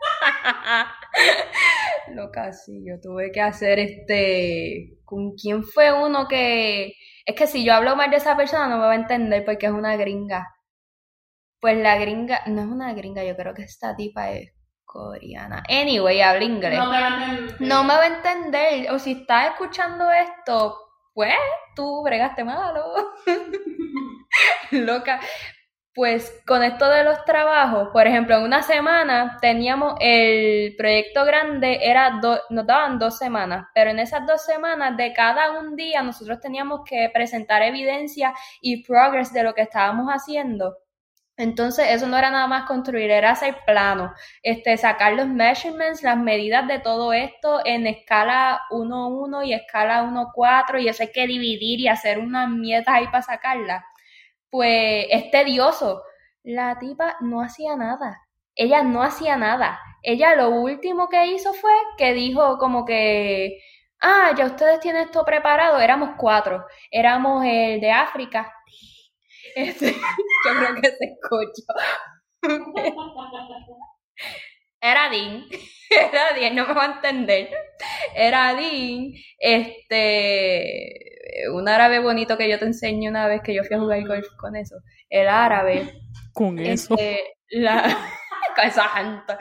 [2.14, 4.98] Loca, sí, yo tuve que hacer este.
[5.04, 6.94] ¿Con quién fue uno que.?
[7.24, 9.66] Es que si yo hablo mal de esa persona no me va a entender porque
[9.66, 10.46] es una gringa.
[11.60, 12.42] Pues la gringa.
[12.46, 14.52] No es una gringa, yo creo que esta tipa es
[14.84, 15.62] coreana.
[15.68, 16.78] Anyway, habla inglés.
[16.78, 17.60] No me va a entender.
[17.60, 18.90] No me va a entender.
[18.92, 20.78] O si estás escuchando esto,
[21.12, 21.34] pues
[21.76, 23.12] tú bregaste malo.
[24.70, 25.20] Loca.
[25.98, 31.80] Pues con esto de los trabajos, por ejemplo, en una semana teníamos el proyecto grande,
[31.82, 36.38] era nos daban dos semanas, pero en esas dos semanas de cada un día nosotros
[36.38, 40.76] teníamos que presentar evidencia y progress de lo que estábamos haciendo.
[41.36, 46.16] Entonces, eso no era nada más construir, era hacer plano, este, sacar los measurements, las
[46.16, 51.80] medidas de todo esto en escala 1.1 y escala 1.4 y eso hay que dividir
[51.80, 53.84] y hacer unas mietas ahí para sacarla
[54.50, 56.02] pues es tedioso.
[56.42, 58.22] La tipa no hacía nada.
[58.54, 59.78] Ella no hacía nada.
[60.02, 63.58] Ella lo último que hizo fue que dijo como que,
[64.00, 65.78] ah, ya ustedes tienen esto preparado.
[65.78, 66.64] Éramos cuatro.
[66.90, 68.52] Éramos el de África.
[69.54, 69.92] Este,
[70.44, 71.62] yo creo que se escuchó.
[74.80, 75.46] Era Dean.
[75.90, 77.50] Era Dean, no me va a entender.
[78.14, 81.07] Era Dean, este,
[81.52, 84.26] un árabe bonito que yo te enseño una vez que yo fui a jugar golf
[84.36, 84.76] con eso.
[85.08, 86.00] El árabe.
[86.32, 86.94] Con eso.
[86.94, 87.82] Este, la,
[88.56, 89.36] con esa gente.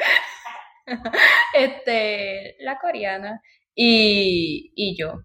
[1.53, 3.41] Este, la coreana.
[3.75, 5.21] Y, y yo.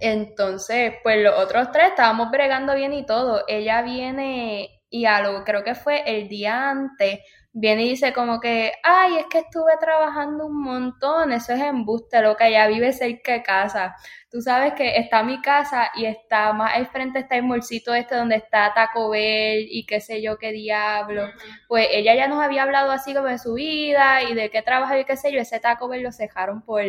[0.00, 3.44] Entonces, pues los otros tres estábamos bregando bien y todo.
[3.46, 7.20] Ella viene y algo, creo que fue el día antes,
[7.52, 12.22] viene y dice como que, ay, es que estuve trabajando un montón, eso es embuste,
[12.22, 13.96] loca, ya vive cerca de casa.
[14.30, 18.14] Tú sabes que está mi casa y está más al frente está el morcito este
[18.14, 21.26] donde está Taco Bell y qué sé yo qué diablo.
[21.66, 24.98] Pues ella ya nos había hablado así como de su vida y de qué trabaja
[25.00, 26.82] y qué sé yo, ese Taco Bell lo cejaron por,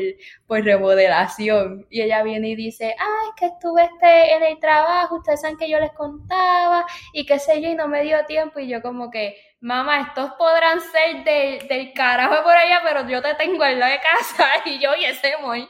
[0.46, 1.88] por remodelación.
[1.90, 5.58] Y ella viene y dice, ay, es que estuve este en el trabajo, ustedes saben
[5.58, 8.84] que yo les contaba y qué sé yo y no me dio tiempo y yo
[8.84, 11.24] como que mamá, estos podrán ser
[11.68, 15.06] del carajo por allá, pero yo te tengo en la de casa y yo y
[15.06, 15.68] ese muy.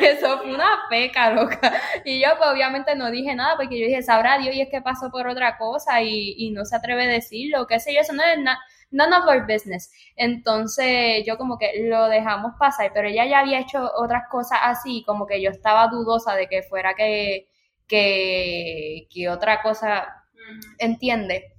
[0.00, 1.72] Eso fue una peca, loca.
[2.04, 4.82] Y yo, pues, obviamente no dije nada porque yo dije, sabrá Dios y es que
[4.82, 8.12] pasó por otra cosa y, y no se atreve a decirlo, qué sé yo, eso
[8.12, 8.58] no es nada
[8.90, 9.90] none of our business.
[10.16, 15.04] Entonces yo como que lo dejamos pasar, pero ella ya había hecho otras cosas así,
[15.06, 17.48] como que yo estaba dudosa de que fuera que,
[17.86, 20.24] que, que otra cosa,
[20.78, 21.54] ¿entiende?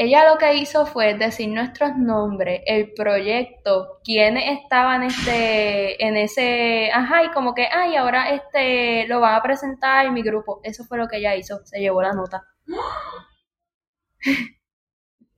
[0.00, 6.88] Ella lo que hizo fue decir nuestros nombres, el proyecto, quiénes estaban este, en ese,
[6.92, 10.60] ajá, y como que, ay, ahora este lo van a presentar en mi grupo.
[10.62, 12.44] Eso fue lo que ella hizo, se llevó la nota.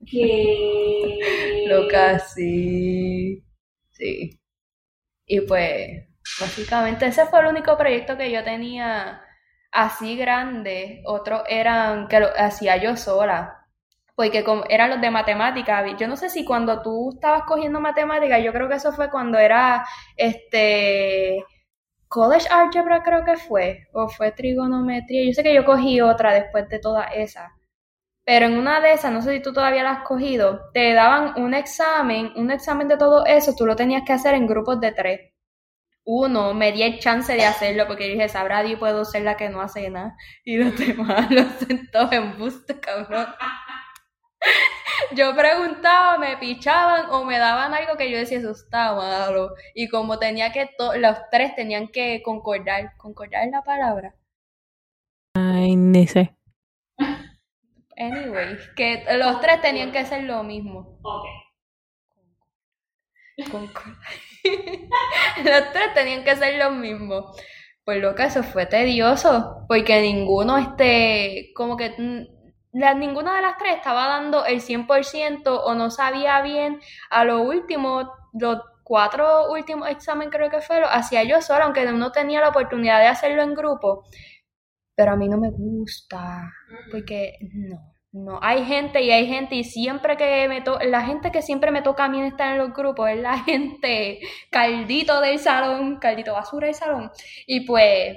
[0.06, 3.42] Que lo casi.
[3.92, 4.40] Sí.
[5.24, 6.06] Y pues,
[6.38, 9.22] básicamente ese fue el único proyecto que yo tenía
[9.72, 11.02] así grande.
[11.06, 13.59] Otros eran que lo hacía yo sola
[14.20, 18.38] porque como eran los de matemática, yo no sé si cuando tú estabas cogiendo matemática,
[18.38, 21.42] yo creo que eso fue cuando era este
[22.06, 26.68] College Algebra creo que fue, o fue trigonometría, yo sé que yo cogí otra después
[26.68, 27.54] de toda esa.
[28.26, 31.42] Pero en una de esas, no sé si tú todavía la has cogido, te daban
[31.42, 34.92] un examen, un examen de todo eso, tú lo tenías que hacer en grupos de
[34.92, 35.32] tres.
[36.04, 39.48] Uno, me di el chance de hacerlo porque dije, sabrá Dios, puedo ser la que
[39.48, 40.14] no hace nada.
[40.44, 43.28] Y los demás los sentó en buste, cabrón
[45.14, 49.54] yo preguntaba, me pichaban o me daban algo que yo decía, eso está malo.
[49.74, 54.14] Y como tenía que, los tres tenían que concordar, concordar la palabra.
[55.34, 56.34] Ay, ni sé.
[57.96, 60.98] Anyway, que los tres tenían que hacer lo mismo.
[61.02, 61.24] Ok.
[65.44, 67.32] los tres tenían que hacer lo mismo.
[67.84, 71.94] Pues lo que eso fue tedioso, porque ninguno, este, como que
[72.72, 76.80] la, ninguna de las tres estaba dando el 100% o no sabía bien.
[77.10, 82.12] A lo último, los cuatro últimos exámenes creo que fueron, hacía yo sola, aunque no
[82.12, 84.04] tenía la oportunidad de hacerlo en grupo.
[84.94, 86.52] Pero a mí no me gusta,
[86.90, 87.78] porque no,
[88.12, 91.70] no, hay gente y hay gente y siempre que me toca, la gente que siempre
[91.70, 96.32] me toca a mí estar en los grupos es la gente caldito del salón, caldito
[96.32, 97.10] basura del salón.
[97.46, 98.16] Y pues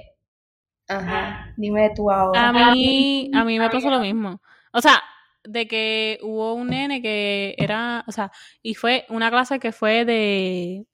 [0.88, 2.48] Ajá, dime tú ahora.
[2.48, 4.40] A mí, a mí me pasó lo mismo.
[4.72, 5.02] O sea,
[5.44, 8.32] de que hubo un nene que era, o sea,
[8.62, 10.86] y fue una clase que fue de,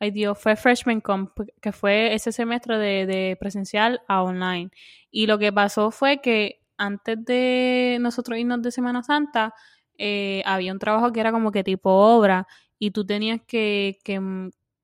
[0.00, 4.70] ay Dios, fue freshman comp, que fue ese semestre de, de presencial a online.
[5.10, 9.54] Y lo que pasó fue que antes de nosotros irnos de Semana Santa,
[9.98, 12.46] eh, había un trabajo que era como que tipo obra
[12.78, 14.20] y tú tenías que, que,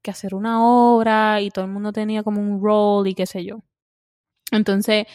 [0.02, 3.44] que hacer una obra y todo el mundo tenía como un role y qué sé
[3.44, 3.62] yo.
[4.50, 5.06] Entonces,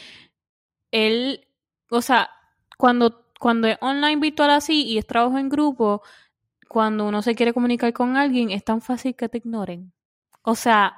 [0.91, 1.47] él,
[1.89, 2.29] o sea,
[2.77, 6.01] cuando, cuando es online virtual así y es trabajo en grupo,
[6.67, 9.93] cuando uno se quiere comunicar con alguien, es tan fácil que te ignoren.
[10.41, 10.95] O sea,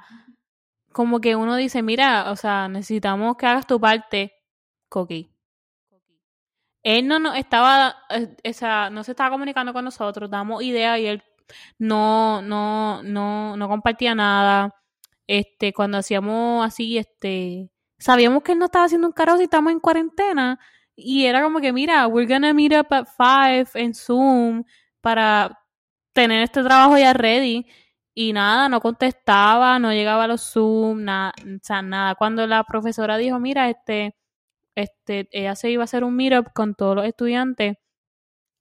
[0.92, 4.34] como que uno dice, mira, o sea, necesitamos que hagas tu parte,
[4.90, 5.32] Coqui.
[6.84, 7.96] Él no nos estaba,
[8.44, 11.24] esa, no se estaba comunicando con nosotros, damos ideas y él
[11.78, 14.74] no, no, no, no compartía nada.
[15.28, 19.72] Este, cuando hacíamos así, este, sabíamos que él no estaba haciendo un carajo si estamos
[19.72, 20.60] en cuarentena.
[20.96, 24.64] Y era como que, mira, we're gonna meet up at five en Zoom
[25.02, 25.60] para
[26.14, 27.66] tener este trabajo ya ready.
[28.14, 32.16] Y nada, no contestaba, no llegaba a los Zoom, nada, o sea, nada.
[32.16, 34.16] Cuando la profesora dijo, mira, este,
[34.76, 37.78] este, ella se iba a hacer un meetup con todos los estudiantes,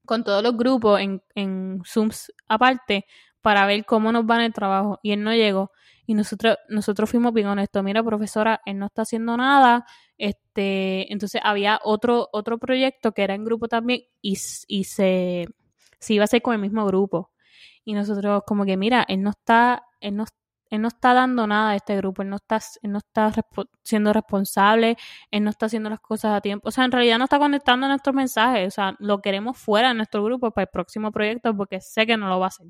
[0.06, 3.06] con todos los grupos en, en Zooms aparte,
[3.46, 4.98] para ver cómo nos va en el trabajo.
[5.04, 5.70] Y él no llegó.
[6.04, 7.80] Y nosotros, nosotros fuimos bien honestos.
[7.84, 9.86] Mira, profesora, él no está haciendo nada.
[10.18, 14.36] Este, entonces había otro, otro proyecto que era en grupo también y,
[14.66, 15.46] y se,
[16.00, 17.30] se iba a hacer con el mismo grupo.
[17.84, 20.24] Y nosotros como que, mira, él no está, él no,
[20.68, 23.32] él no está dando nada a este grupo, él no está, él no está
[23.84, 24.96] siendo responsable,
[25.30, 26.68] él no está haciendo las cosas a tiempo.
[26.68, 28.66] O sea, en realidad no está conectando nuestros mensajes.
[28.66, 32.16] O sea, lo queremos fuera de nuestro grupo para el próximo proyecto porque sé que
[32.16, 32.66] no lo va a hacer.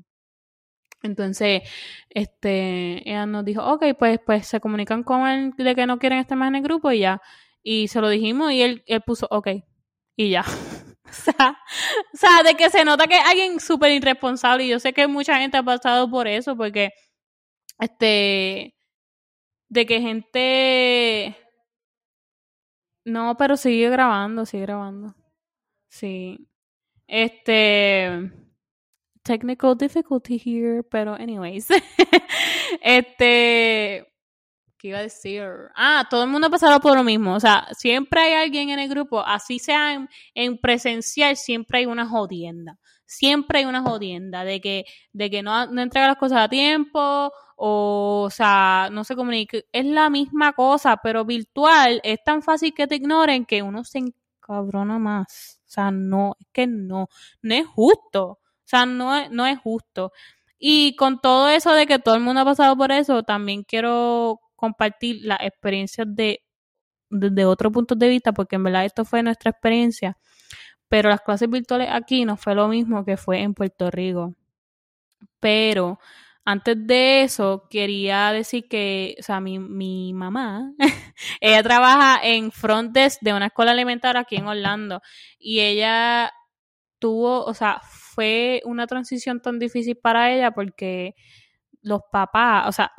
[1.03, 1.61] Entonces,
[2.09, 6.19] este, ella nos dijo, ok, pues, pues se comunican con él de que no quieren
[6.19, 7.21] estar más en el grupo y ya.
[7.63, 9.49] Y se lo dijimos y él, él puso, ok,
[10.15, 10.41] y ya.
[11.05, 11.57] o, sea,
[12.13, 15.37] o sea, de que se nota que alguien súper irresponsable y yo sé que mucha
[15.39, 16.91] gente ha pasado por eso porque,
[17.79, 18.75] este,
[19.69, 21.37] de que gente...
[23.05, 25.15] No, pero sigue grabando, sigue grabando.
[25.89, 26.49] Sí.
[27.07, 28.31] Este
[29.27, 31.67] technical difficulty here, pero anyways.
[32.81, 34.07] este,
[34.77, 35.43] ¿qué iba a decir?
[35.75, 37.35] Ah, todo el mundo ha pasado por lo mismo.
[37.35, 42.07] O sea, siempre hay alguien en el grupo, así sea en, presencial, siempre hay una
[42.07, 42.79] jodienda.
[43.05, 47.31] Siempre hay una jodienda de que, de que no, no entrega las cosas a tiempo
[47.55, 49.57] o, o sea, no se comunica.
[49.71, 53.99] Es la misma cosa, pero virtual es tan fácil que te ignoren que uno se
[53.99, 55.61] encabrona más.
[55.65, 57.09] O sea, no, es que no,
[57.41, 58.39] no es justo.
[58.67, 60.11] O sea, no no es justo.
[60.59, 64.41] Y con todo eso de que todo el mundo ha pasado por eso, también quiero
[64.55, 66.43] compartir las experiencias de
[67.09, 70.17] desde otro punto de vista, porque en verdad esto fue nuestra experiencia.
[70.89, 74.35] Pero las clases virtuales aquí no fue lo mismo que fue en Puerto Rico.
[75.39, 75.99] Pero
[76.45, 80.73] antes de eso, quería decir que, o sea, mi, mi mamá,
[81.41, 85.01] ella trabaja en front desk de una escuela elemental aquí en Orlando.
[85.39, 86.31] Y ella
[86.99, 87.81] tuvo, o sea,
[88.17, 91.13] fue una transición tan difícil para ella porque
[91.83, 92.91] los papás, o sea,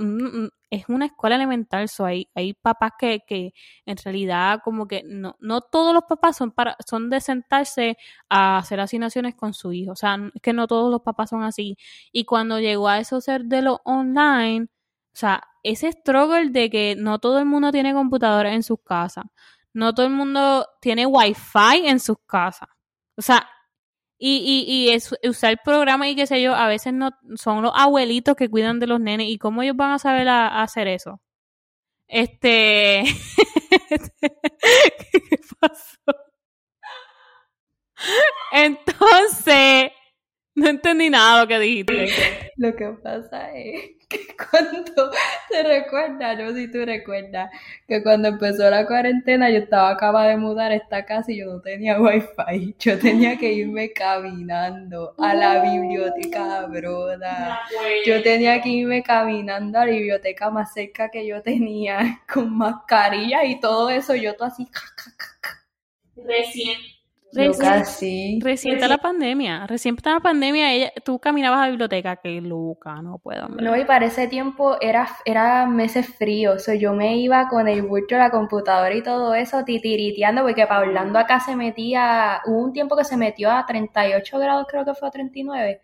[0.71, 3.53] es una escuela elemental, so hay, hay papás que, que
[3.85, 7.99] en realidad como que no, no todos los papás son para, son de sentarse
[8.29, 11.43] a hacer asignaciones con su hijo, o sea, es que no todos los papás son
[11.43, 11.77] así.
[12.13, 14.69] Y cuando llegó a eso ser de lo online,
[15.13, 19.25] o sea, ese struggle de que no todo el mundo tiene computadora en sus casas,
[19.73, 22.69] no todo el mundo tiene wifi en sus casas.
[23.17, 23.49] O sea,
[24.19, 27.63] y, y, y es, usar el programa y qué sé yo, a veces no son
[27.63, 29.29] los abuelitos que cuidan de los nenes.
[29.29, 31.21] ¿Y cómo ellos van a saber a, hacer eso?
[32.09, 33.05] Este.
[33.89, 35.99] ¿Qué pasó?
[38.53, 39.93] Entonces,
[40.59, 42.53] no entendí nada lo que dijiste.
[42.57, 45.11] Lo que pasa es que cuando
[45.51, 47.51] te recuerdas, no sé si tú recuerdas,
[47.87, 51.47] que cuando empezó la cuarentena yo estaba acaba de mudar a esta casa y yo
[51.47, 52.75] no tenía wifi.
[52.79, 57.61] Yo tenía que irme caminando a la biblioteca, broda.
[58.05, 63.45] Yo tenía que irme caminando a la biblioteca más cerca que yo tenía, con mascarilla
[63.45, 64.67] y todo eso, yo todo así.
[66.17, 66.77] Recién
[67.33, 69.67] Recién, Recién la pandemia.
[69.67, 72.17] Recién está la pandemia, ella, tú caminabas a la biblioteca.
[72.17, 73.49] Qué loca, no puedo.
[73.49, 76.69] No, y para ese tiempo era, era meses fríos.
[76.69, 80.67] O yo me iba con el bulto de la computadora y todo eso, titiriteando, porque
[80.67, 82.41] para Orlando acá se metía.
[82.47, 85.81] Hubo un tiempo que se metió a 38 grados, creo que fue a 39.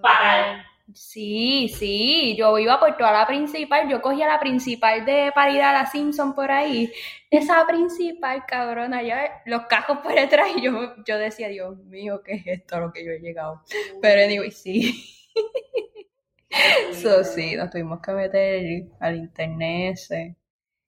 [0.00, 5.50] Para Sí, sí, yo iba por toda la principal, yo cogía la principal de para
[5.50, 6.90] ir a la Simpson por ahí.
[7.30, 12.34] Esa principal, cabrona, ya los cajos por detrás y yo, yo decía, Dios mío, ¿qué
[12.36, 13.62] es esto a lo que yo he llegado?
[14.00, 15.04] Pero anyway, sí.
[16.90, 20.36] Eso sí, nos tuvimos que meter al internet ese.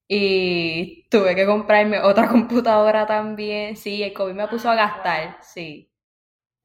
[0.08, 3.76] Y tuve que comprarme otra computadora también.
[3.76, 5.90] Sí, el COVID me puso a gastar, sí.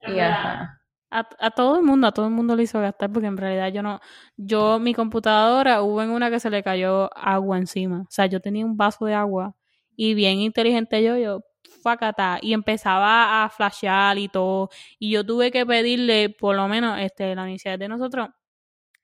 [0.07, 0.84] Y ajá.
[1.11, 3.81] A, todo el mundo, a todo el mundo le hizo gastar porque en realidad yo
[3.81, 4.01] no,
[4.35, 8.41] yo mi computadora hubo en una que se le cayó agua encima, o sea, yo
[8.41, 9.55] tenía un vaso de agua
[9.95, 11.41] y bien inteligente yo, yo,
[11.81, 16.99] facata, y empezaba a flashear y todo, y yo tuve que pedirle, por lo menos,
[16.99, 18.29] este, la universidad de nosotros,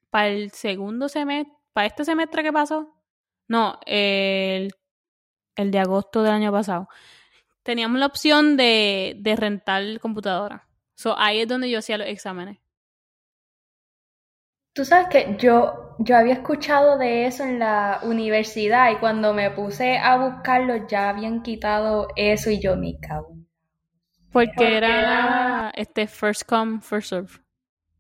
[0.10, 2.93] para el segundo semestre, para este semestre que pasó,
[3.47, 4.72] no, el,
[5.56, 6.88] el de agosto del año pasado,
[7.64, 10.68] teníamos la opción de, de rentar computadora.
[11.02, 12.60] So, ahí es donde yo hacía los exámenes.
[14.72, 19.49] Tú sabes que yo, yo había escuchado de eso en la universidad y cuando me
[19.49, 23.36] puse a buscarlo ya habían quitado eso y yo me cago.
[24.32, 27.32] Porque era este first come, first serve.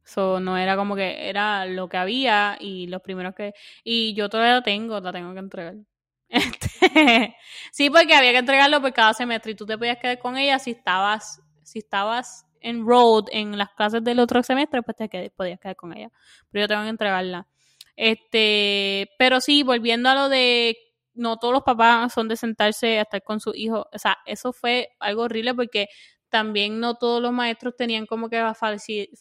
[0.03, 3.53] So, no era como que era lo que había y los primeros que...
[3.83, 5.73] Y yo todavía la tengo, la tengo que entregar.
[6.29, 7.35] Este,
[7.71, 10.59] sí, porque había que entregarlo por cada semestre y tú te podías quedar con ella
[10.59, 15.75] si estabas, si estabas enrolled en las clases del otro semestre, pues te podías quedar
[15.75, 16.11] con ella.
[16.51, 17.47] Pero yo tengo que entregarla.
[17.95, 20.77] Este, pero sí, volviendo a lo de
[21.13, 23.87] no todos los papás son de sentarse a estar con su hijo.
[23.91, 25.87] O sea, eso fue algo horrible porque
[26.29, 28.41] también no todos los maestros tenían como que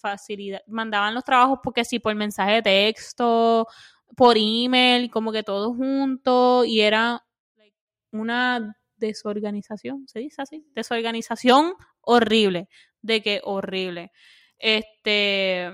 [0.00, 3.66] facilidad, mandaban los trabajos porque sí, por mensaje de texto,
[4.16, 7.24] por email, como que todos juntos y era
[8.12, 10.64] una desorganización, ¿se dice así?
[10.74, 12.68] Desorganización horrible
[13.02, 14.12] de que horrible.
[14.58, 15.70] Este,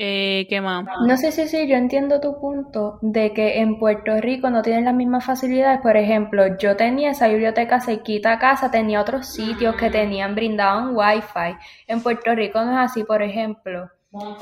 [0.00, 0.86] eh, ¿qué más?
[1.06, 4.84] No sé si sí, yo entiendo tu punto de que en Puerto Rico no tienen
[4.84, 5.80] las mismas facilidades.
[5.80, 10.94] Por ejemplo, yo tenía esa biblioteca cerquita a casa, tenía otros sitios que tenían, brindaban
[10.94, 11.58] wifi.
[11.88, 13.90] En Puerto Rico no es así, por ejemplo.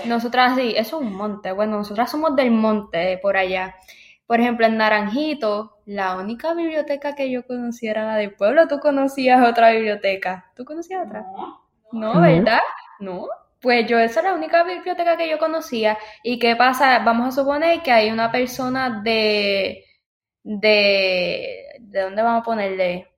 [0.05, 1.53] Nosotras sí, eso es un monte.
[1.53, 3.75] Bueno, nosotras somos del monte, por allá.
[4.27, 8.66] Por ejemplo, en Naranjito, la única biblioteca que yo conocía era la del pueblo.
[8.66, 10.51] ¿Tú conocías otra biblioteca?
[10.57, 11.24] ¿Tú conocías otra?
[11.93, 12.61] No, no ¿verdad?
[12.99, 13.29] No.
[13.61, 15.97] Pues yo, esa es la única biblioteca que yo conocía.
[16.24, 16.99] ¿Y qué pasa?
[17.01, 19.85] Vamos a suponer que hay una persona de.
[20.43, 21.64] de.
[21.81, 23.09] ¿De dónde vamos a ponerle?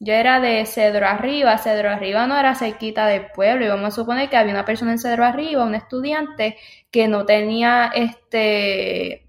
[0.00, 3.90] Yo era de Cedro Arriba, Cedro Arriba no era cerquita del pueblo, y vamos a
[3.96, 6.58] suponer que había una persona en Cedro Arriba, un estudiante,
[6.90, 9.23] que no tenía este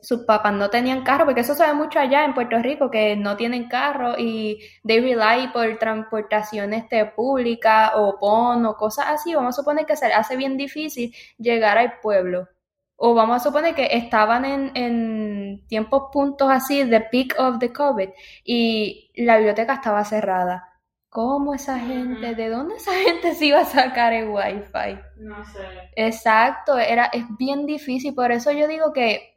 [0.00, 3.16] sus papás no tenían carro, porque eso se ve mucho allá en Puerto Rico, que
[3.16, 9.34] no tienen carro y they rely por transportaciones este, públicas o PON o cosas así.
[9.34, 12.48] Vamos a suponer que se hace bien difícil llegar al pueblo.
[12.96, 17.72] O vamos a suponer que estaban en, en tiempos puntos así, the peak of the
[17.72, 18.08] COVID,
[18.44, 20.76] y la biblioteca estaba cerrada.
[21.10, 24.98] ¿Cómo esa gente, de dónde esa gente se iba a sacar el wifi?
[25.16, 25.60] No sé.
[25.94, 29.35] Exacto, era, es bien difícil, por eso yo digo que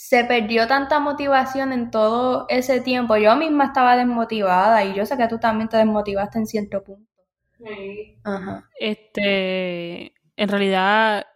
[0.00, 3.16] se perdió tanta motivación en todo ese tiempo.
[3.16, 7.10] Yo misma estaba desmotivada y yo sé que tú también te desmotivaste en cierto punto.
[7.58, 8.16] Sí.
[8.22, 8.68] Ajá.
[8.78, 11.26] Este, en realidad,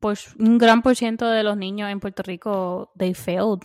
[0.00, 3.60] pues un gran por ciento de los niños en Puerto Rico, they failed.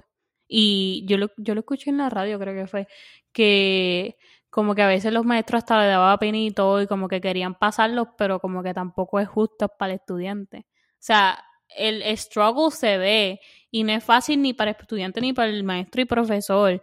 [0.47, 2.87] Y yo lo, yo lo escuché en la radio, creo que fue,
[3.31, 4.15] que
[4.51, 8.09] como que a veces los maestros hasta le y todo, y como que querían pasarlos,
[8.15, 10.67] pero como que tampoco es justo para el estudiante.
[10.69, 11.43] O sea,
[11.75, 13.39] el struggle se ve
[13.71, 16.81] y no es fácil ni para el estudiante ni para el maestro y profesor.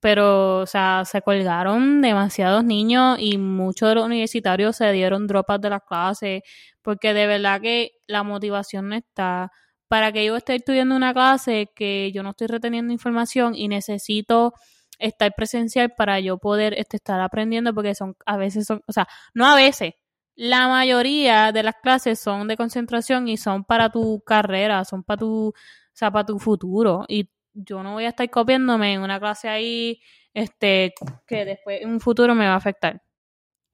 [0.00, 5.60] Pero, o sea, se colgaron demasiados niños y muchos de los universitarios se dieron dropas
[5.60, 6.42] de las clases
[6.82, 9.52] porque de verdad que la motivación no está
[9.88, 14.54] para que yo esté estudiando una clase que yo no estoy reteniendo información y necesito
[14.98, 19.06] estar presencial para yo poder este, estar aprendiendo porque son a veces son, o sea,
[19.34, 19.94] no a veces,
[20.34, 25.18] la mayoría de las clases son de concentración y son para tu carrera, son para
[25.18, 25.54] tu, o
[25.92, 27.04] sea, para tu futuro.
[27.08, 30.00] Y yo no voy a estar copiándome en una clase ahí,
[30.34, 30.94] este,
[31.26, 33.02] que después en un futuro me va a afectar.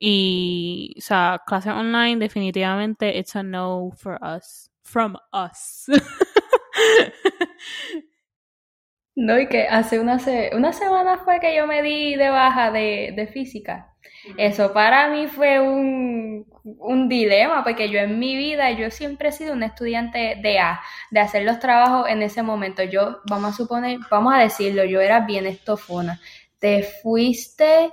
[0.01, 5.87] Y, o sea, clase online definitivamente it's a no for us, from us.
[9.17, 13.95] no, y que hace una, semana fue que yo me di de baja de física.
[14.37, 19.33] Eso para mí fue un, un, dilema, porque yo en mi vida, yo siempre he
[19.33, 20.81] sido un estudiante de A,
[21.11, 22.83] de hacer los trabajos en ese momento.
[22.83, 26.21] Yo, vamos a suponer, vamos a decirlo, yo era bien estofona.
[26.59, 27.91] Te fuiste...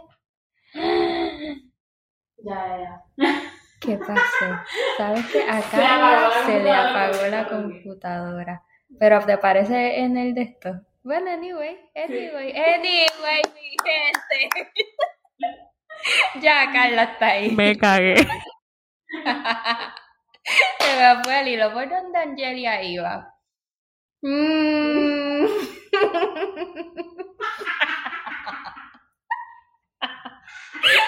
[2.43, 3.01] Ya, ya.
[3.79, 4.45] ¿Qué pasó?
[4.97, 8.63] ¿Sabes que acá se, le apagó la computadora?
[8.99, 10.81] Pero ¿te parece en el de esto?
[11.03, 14.71] Bueno, anyway, anyway, anyway, mi gente.
[16.41, 17.51] ya, Carla está ahí.
[17.51, 18.15] Me cagué.
[20.79, 21.73] se me fue el hilo.
[21.73, 23.33] ¿Por dónde Angelia iba?
[24.21, 25.45] Mm.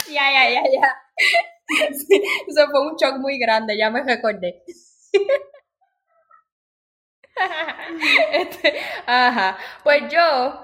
[0.09, 0.95] ya, ya, ya, ya.
[2.47, 4.63] eso fue un shock muy grande, ya me recordé.
[8.31, 8.73] Este,
[9.05, 9.57] ajá.
[9.83, 10.19] Pues yo,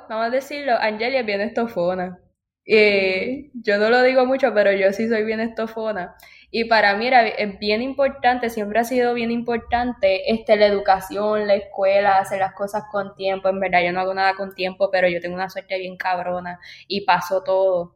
[0.09, 2.22] vamos a decirlo, Angelia es bien estofona.
[2.66, 6.16] Eh, yo no lo digo mucho, pero yo sí soy bien estofona.
[6.51, 7.24] Y para mí era,
[7.59, 12.84] bien importante, siempre ha sido bien importante este, la educación, la escuela, hacer las cosas
[12.91, 13.49] con tiempo.
[13.49, 16.59] En verdad, yo no hago nada con tiempo, pero yo tengo una suerte bien cabrona
[16.88, 17.95] y paso todo.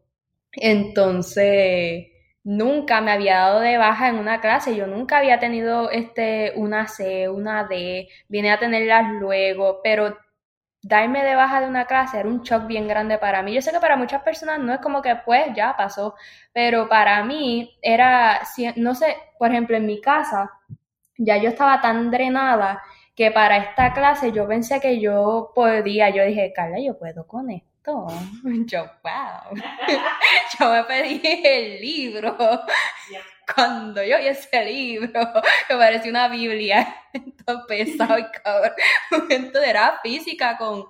[0.53, 2.07] Entonces,
[2.43, 6.88] nunca me había dado de baja en una clase, yo nunca había tenido este, una
[6.88, 10.18] C, una D, vine a tenerlas luego, pero
[10.82, 13.53] darme de baja de una clase era un shock bien grande para mí.
[13.53, 16.15] Yo sé que para muchas personas no es como que pues ya pasó,
[16.53, 18.41] pero para mí era,
[18.75, 20.51] no sé, por ejemplo, en mi casa
[21.17, 22.82] ya yo estaba tan drenada
[23.15, 27.49] que para esta clase yo pensé que yo podía, yo dije, Carla, yo puedo con
[27.49, 27.67] esto
[28.65, 29.55] yo, wow.
[30.59, 32.38] yo me pedí el libro.
[33.56, 35.22] Cuando yo vi ese libro,
[35.70, 36.95] me pareció una Biblia.
[37.14, 38.74] Entonces pesado y cabrón.
[39.30, 40.86] Entonces era física con,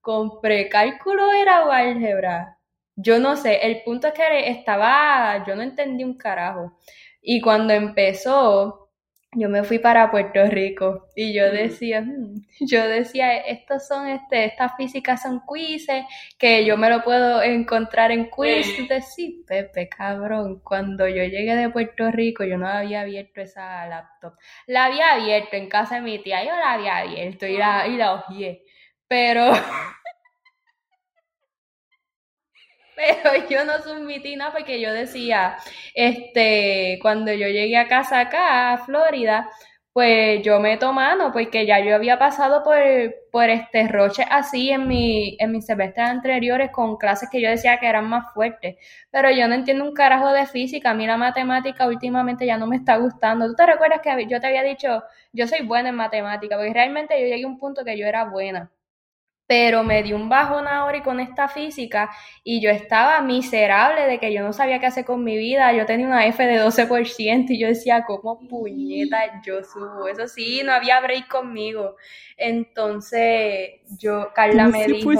[0.00, 2.58] con precálculo, era o álgebra.
[2.96, 6.78] Yo no sé, el punto es que estaba, yo no entendí un carajo.
[7.20, 8.83] Y cuando empezó,
[9.34, 14.44] yo me fui para Puerto Rico y yo decía, hmm", yo decía, estos son, este,
[14.46, 16.04] estas físicas son quizzes,
[16.38, 18.78] que yo me lo puedo encontrar en quiz.
[18.78, 23.86] Entonces, sí, Pepe, cabrón, cuando yo llegué de Puerto Rico, yo no había abierto esa
[23.86, 24.34] laptop.
[24.66, 27.96] La había abierto en casa de mi tía, yo la había abierto y la, y
[27.96, 28.24] la
[29.08, 29.52] Pero
[32.96, 35.56] pero yo no submití nada porque yo decía,
[35.94, 39.50] este, cuando yo llegué a casa acá, a Florida,
[39.92, 42.78] pues yo meto mano porque ya yo había pasado por,
[43.30, 47.78] por este roche así en, mi, en mis semestres anteriores con clases que yo decía
[47.78, 48.76] que eran más fuertes,
[49.10, 52.66] pero yo no entiendo un carajo de física, a mí la matemática últimamente ya no
[52.66, 53.46] me está gustando.
[53.46, 56.56] ¿Tú te recuerdas que yo te había dicho, yo soy buena en matemática?
[56.56, 58.70] Porque realmente yo llegué a un punto que yo era buena
[59.46, 62.10] pero me dio un bajón ahora y con esta física
[62.42, 65.72] y yo estaba miserable de que yo no sabía qué hacer con mi vida.
[65.72, 70.08] Yo tenía una F de 12% y yo decía, ¿cómo puñeta yo subo?
[70.08, 71.96] Eso sí, no había break conmigo.
[72.36, 75.12] Entonces, yo, Carla me dijo,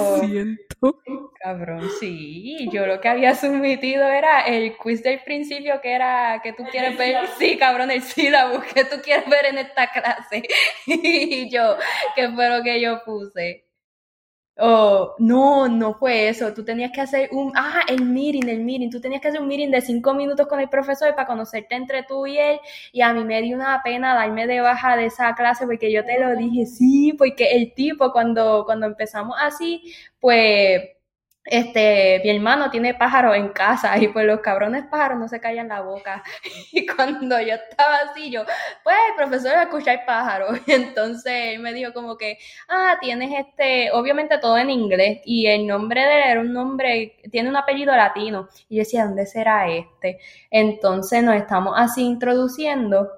[1.41, 6.53] cabrón, sí, yo lo que había submitido era el quiz del principio que era que
[6.53, 10.43] tú quieres ver, sí, cabrón, el sílabo que tú quieres ver en esta clase.
[10.87, 11.77] y yo,
[12.17, 13.64] ¿qué fue lo que yo puse?
[14.57, 16.55] Oh, no, no fue eso.
[16.55, 18.89] Tú tenías que hacer un, ah, el meeting, el meeting.
[18.89, 22.05] Tú tenías que hacer un meeting de cinco minutos con el profesor para conocerte entre
[22.05, 22.61] tú y él.
[22.93, 26.05] Y a mí me dio una pena darme de baja de esa clase porque yo
[26.05, 29.83] te lo dije, sí, porque el tipo cuando, cuando empezamos así,
[30.21, 30.83] pues
[31.45, 35.69] este, mi hermano tiene pájaros en casa y pues los cabrones pájaros no se callan
[35.69, 36.23] la boca.
[36.73, 38.45] Y cuando yo estaba así, yo,
[38.83, 40.59] pues profesor escuchar pájaros.
[40.67, 42.39] Y entonces él me dijo como que,
[42.69, 47.17] ah, tienes este, obviamente todo en inglés y el nombre de él era un nombre,
[47.31, 48.49] tiene un apellido latino.
[48.69, 50.19] Y yo decía, ¿dónde será este?
[50.51, 53.09] Entonces nos estamos así introduciendo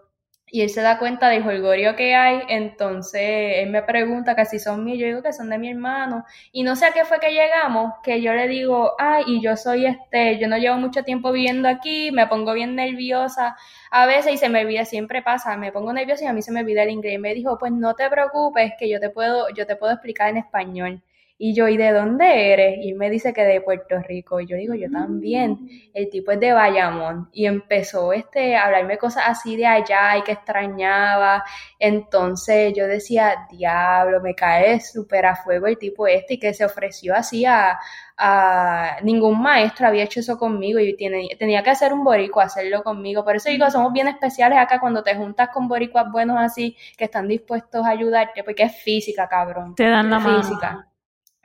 [0.49, 3.21] y él se da cuenta del jolgorio que hay, entonces
[3.59, 6.63] él me pregunta que si son míos, yo digo que son de mi hermano, y
[6.63, 9.87] no sé a qué fue que llegamos, que yo le digo, ay, y yo soy
[9.87, 13.57] este, yo no llevo mucho tiempo viviendo aquí, me pongo bien nerviosa
[13.91, 16.53] a veces y se me olvida, siempre pasa, me pongo nerviosa y a mí se
[16.53, 19.49] me olvida el inglés, y me dijo, pues no te preocupes, que yo te puedo,
[19.51, 21.03] yo te puedo explicar en español.
[21.39, 22.79] Y yo, ¿y de dónde eres?
[22.83, 24.41] Y él me dice que de Puerto Rico.
[24.41, 25.53] Y yo digo, yo también.
[25.53, 25.69] Mm.
[25.93, 27.29] El tipo es de Bayamón.
[27.33, 31.45] Y empezó este, a hablarme cosas así de allá y que extrañaba.
[31.79, 36.65] Entonces yo decía, diablo, me cae súper a fuego el tipo este y que se
[36.65, 37.79] ofreció así a,
[38.17, 42.83] a ningún maestro había hecho eso conmigo y tiene, tenía que hacer un boricua hacerlo
[42.83, 43.25] conmigo.
[43.25, 47.05] Por eso digo, somos bien especiales acá cuando te juntas con boricuas buenos así que
[47.05, 49.75] están dispuestos a ayudarte porque es física, cabrón.
[49.75, 50.89] Te dan la física.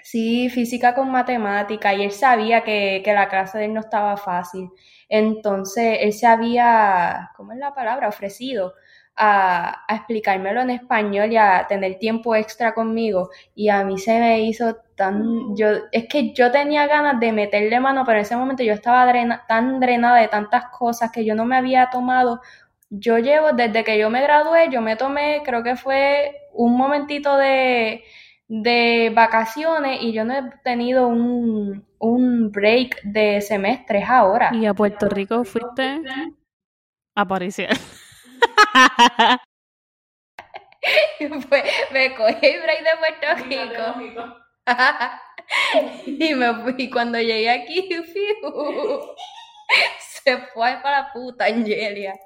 [0.03, 4.17] Sí, física con matemática y él sabía que, que, la clase de él no estaba
[4.17, 4.69] fácil.
[5.09, 8.07] Entonces, él se había, ¿cómo es la palabra?
[8.07, 8.73] Ofrecido
[9.15, 13.29] a, a, explicármelo en español y a tener tiempo extra conmigo.
[13.55, 17.79] Y a mí se me hizo tan, yo, es que yo tenía ganas de meterle
[17.79, 19.11] mano, pero en ese momento yo estaba
[19.47, 22.41] tan drenada de tantas cosas que yo no me había tomado
[22.91, 27.37] yo llevo, desde que yo me gradué, yo me tomé, creo que fue un momentito
[27.37, 28.03] de,
[28.53, 34.51] de vacaciones y yo no he tenido un, un break de semestres ahora.
[34.53, 36.01] ¿Y a Puerto Rico fuiste
[37.15, 37.55] a París?
[41.49, 43.95] pues me cogí el break de Puerto Rico.
[46.05, 47.87] y me fui cuando llegué aquí,
[50.23, 52.19] se fue para la puta Angelia.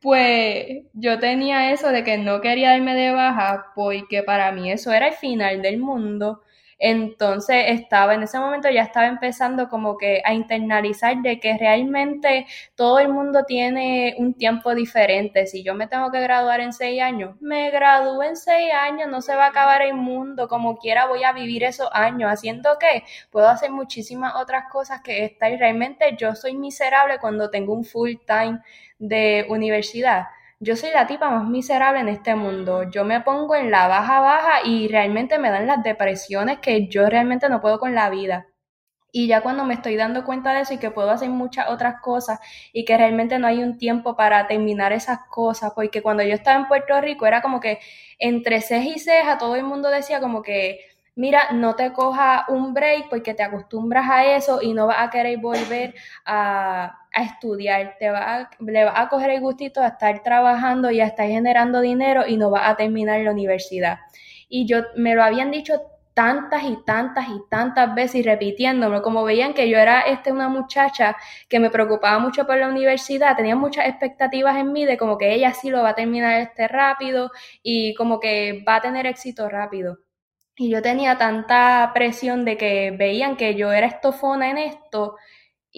[0.00, 4.92] Pues yo tenía eso de que no quería darme de baja porque para mí eso
[4.92, 6.42] era el final del mundo.
[6.80, 12.46] Entonces estaba, en ese momento ya estaba empezando como que a internalizar de que realmente
[12.76, 15.48] todo el mundo tiene un tiempo diferente.
[15.48, 19.20] Si yo me tengo que graduar en seis años, me gradúo en seis años, no
[19.22, 23.02] se va a acabar el mundo, como quiera voy a vivir esos años, haciendo que
[23.32, 28.12] puedo hacer muchísimas otras cosas que estar realmente yo soy miserable cuando tengo un full
[28.24, 28.60] time
[28.98, 30.26] de universidad
[30.60, 32.90] yo soy la tipa más miserable en este mundo.
[32.90, 37.08] Yo me pongo en la baja baja y realmente me dan las depresiones que yo
[37.08, 38.46] realmente no puedo con la vida.
[39.12, 42.00] Y ya cuando me estoy dando cuenta de eso y que puedo hacer muchas otras
[42.02, 42.40] cosas
[42.72, 46.58] y que realmente no hay un tiempo para terminar esas cosas, porque cuando yo estaba
[46.60, 47.78] en Puerto Rico era como que
[48.18, 50.80] entre ceja y ceja todo el mundo decía como que
[51.14, 55.10] mira, no te coja un break porque te acostumbras a eso y no vas a
[55.10, 55.94] querer volver
[56.24, 61.06] a, estudiar, te va le vas a coger el gustito a estar trabajando y a
[61.06, 63.98] estar generando dinero y no vas a terminar la universidad.
[64.48, 65.80] Y yo me lo habían dicho
[66.18, 71.16] tantas y tantas y tantas veces repitiéndome, como veían que yo era este, una muchacha
[71.48, 75.32] que me preocupaba mucho por la universidad, tenía muchas expectativas en mí de como que
[75.32, 77.30] ella sí lo va a terminar este rápido
[77.62, 79.98] y como que va a tener éxito rápido.
[80.56, 85.14] Y yo tenía tanta presión de que veían que yo era estofona en esto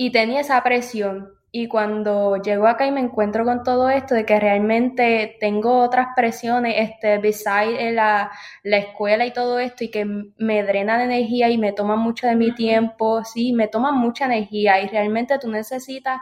[0.00, 1.34] y tenía esa presión.
[1.52, 6.08] Y cuando llego acá y me encuentro con todo esto de que realmente tengo otras
[6.16, 8.30] presiones, este, beside la,
[8.62, 12.34] la escuela y todo esto, y que me drenan energía y me toman mucho de
[12.34, 16.18] mi tiempo, sí, me toman mucha energía y realmente tú necesitas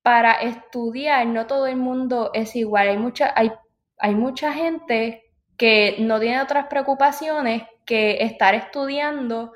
[0.00, 3.52] para estudiar, no todo el mundo es igual, hay mucha, hay,
[3.98, 5.22] hay mucha gente
[5.58, 9.52] que no tiene otras preocupaciones que estar estudiando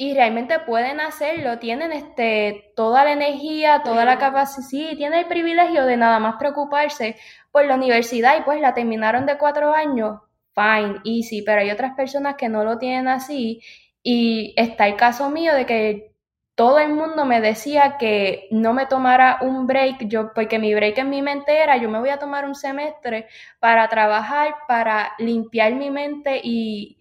[0.00, 5.26] y realmente pueden hacerlo, tienen este, toda la energía, toda la capacidad, sí, tienen el
[5.26, 7.16] privilegio de nada más preocuparse
[7.50, 10.20] por la universidad y pues la terminaron de cuatro años,
[10.54, 13.60] fine, easy, pero hay otras personas que no lo tienen así
[14.02, 16.14] y está el caso mío de que
[16.54, 20.96] todo el mundo me decía que no me tomara un break, yo, porque mi break
[20.96, 23.26] en mi mente era, yo me voy a tomar un semestre
[23.58, 26.96] para trabajar, para limpiar mi mente y,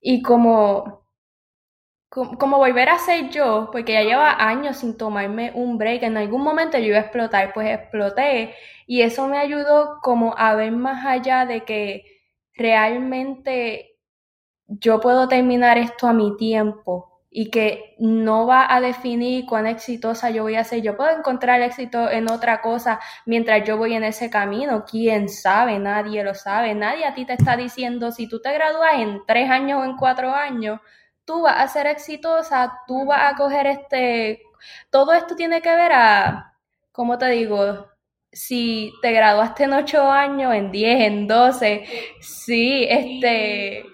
[0.00, 1.03] y como,
[2.14, 6.42] como, volver a ser yo, porque ya lleva años sin tomarme un break, en algún
[6.42, 8.54] momento yo iba a explotar, pues exploté
[8.86, 12.04] y eso me ayudó como a ver más allá de que
[12.54, 13.98] realmente
[14.66, 20.30] yo puedo terminar esto a mi tiempo y que no va a definir cuán exitosa
[20.30, 20.82] yo voy a ser.
[20.82, 24.84] Yo puedo encontrar éxito en otra cosa mientras yo voy en ese camino.
[24.88, 25.80] ¿Quién sabe?
[25.80, 26.76] Nadie lo sabe.
[26.76, 29.96] Nadie a ti te está diciendo si tú te gradúas en tres años o en
[29.96, 30.78] cuatro años,
[31.24, 34.42] tú vas a ser exitosa, tú vas a coger este...
[34.90, 36.54] Todo esto tiene que ver a,
[36.92, 37.88] ¿cómo te digo?
[38.32, 41.86] Si te graduaste en ocho años, en diez, en doce,
[42.20, 43.84] sí, este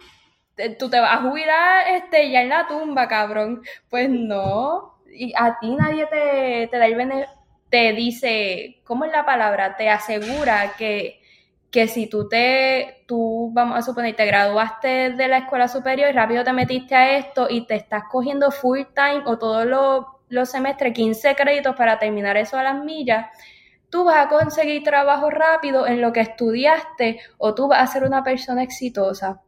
[0.79, 3.63] tú te vas a jubilar este, ya en la tumba, cabrón.
[3.89, 4.99] Pues no.
[5.13, 7.27] Y a ti nadie te, te da el
[7.71, 9.77] te dice, ¿cómo es la palabra?
[9.77, 11.20] Te asegura que,
[11.71, 16.13] que si tú te, tú, vamos a suponer, te graduaste de la escuela superior y
[16.13, 19.67] rápido te metiste a esto y te estás cogiendo full time o todos
[20.29, 23.27] los, semestres, 15 créditos para terminar eso a las millas,
[23.89, 28.05] tú vas a conseguir trabajo rápido en lo que estudiaste o tú vas a ser
[28.05, 29.43] una persona exitosa.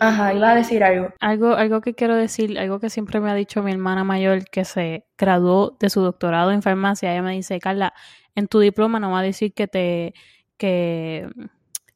[0.00, 1.12] Ajá, iba a decir algo.
[1.20, 4.64] Algo, algo que quiero decir, algo que siempre me ha dicho mi hermana mayor que
[4.64, 7.92] se graduó de su doctorado en farmacia, ella me dice, Carla,
[8.34, 10.14] en tu diploma no va a decir que te,
[10.62, 11.28] que,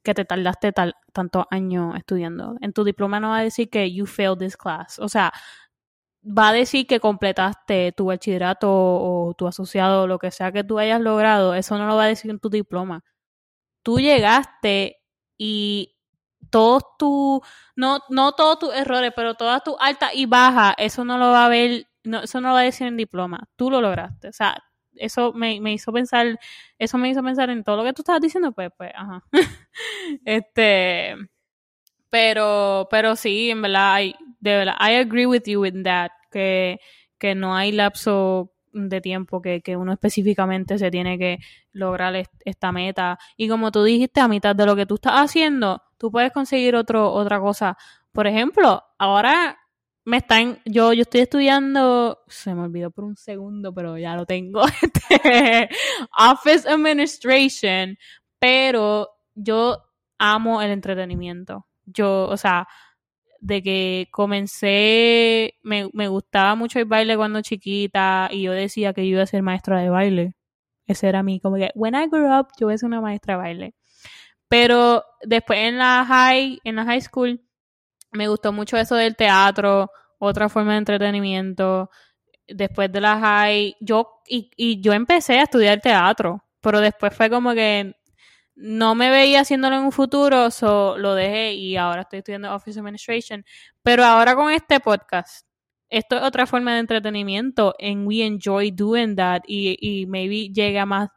[0.03, 2.57] que te tardaste tal, tantos años estudiando.
[2.59, 4.99] En tu diploma no va a decir que you failed this class.
[4.99, 5.31] O sea,
[6.21, 10.79] va a decir que completaste tu bachillerato o tu asociado lo que sea que tú
[10.79, 11.53] hayas logrado.
[11.55, 13.05] Eso no lo va a decir en tu diploma.
[13.83, 14.97] Tú llegaste
[15.37, 15.95] y
[16.49, 17.39] todos tus,
[17.77, 21.45] no, no todos tus errores, pero todas tus altas y bajas, eso no lo va
[21.45, 23.47] a ver, eso no lo va a decir en diploma.
[23.55, 24.27] Tú lo lograste.
[24.27, 24.61] O sea,
[24.99, 26.39] eso me, me hizo pensar,
[26.79, 29.23] eso me hizo pensar en todo lo que tú estabas diciendo, pues, pues, ajá.
[30.25, 31.15] este,
[32.09, 36.79] pero, pero sí, en verdad, I, de verdad, I agree with you in that, que,
[37.19, 41.39] que no hay lapso de tiempo que, que uno específicamente se tiene que
[41.71, 43.17] lograr esta meta.
[43.35, 46.75] Y como tú dijiste, a mitad de lo que tú estás haciendo, tú puedes conseguir
[46.75, 47.77] otro, otra cosa.
[48.11, 49.57] Por ejemplo, ahora
[50.07, 54.25] me están, yo, yo estoy estudiando, se me olvidó por un segundo, pero ya lo
[54.25, 55.69] tengo, este,
[56.17, 57.97] Office Administration,
[58.39, 59.83] pero yo
[60.17, 61.67] amo el entretenimiento.
[61.83, 62.69] Yo, o sea,
[63.41, 69.01] de que comencé, me, me gustaba mucho el baile cuando chiquita y yo decía que
[69.01, 70.35] yo iba a ser maestra de baile.
[70.85, 73.33] Ese era mi, como que, when I grew up, yo voy a ser una maestra
[73.35, 73.75] de baile.
[74.47, 77.41] Pero después en la high, en la high school,
[78.17, 81.89] me gustó mucho eso del teatro, otra forma de entretenimiento.
[82.47, 87.29] Después de la high, yo, y, y yo empecé a estudiar teatro, pero después fue
[87.29, 87.93] como que
[88.55, 92.79] no me veía haciéndolo en un futuro, so lo dejé y ahora estoy estudiando Office
[92.79, 93.45] Administration.
[93.83, 95.47] Pero ahora con este podcast,
[95.89, 100.85] esto es otra forma de entretenimiento and we enjoy doing that y, y maybe llega
[100.87, 101.09] más,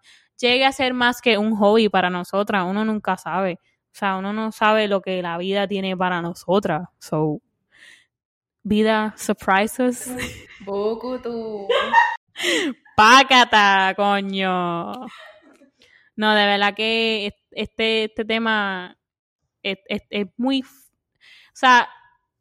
[0.67, 3.59] a ser más que un hobby para nosotras, uno nunca sabe.
[3.93, 6.89] O sea, uno no sabe lo que la vida tiene para nosotras.
[6.99, 7.41] So,
[8.63, 10.11] vida surprises.
[10.65, 11.69] Boku tú.
[12.97, 14.93] Pácata, coño.
[16.17, 18.97] No, de verdad que este, este tema
[19.63, 19.79] es,
[20.37, 21.89] muy, o sea,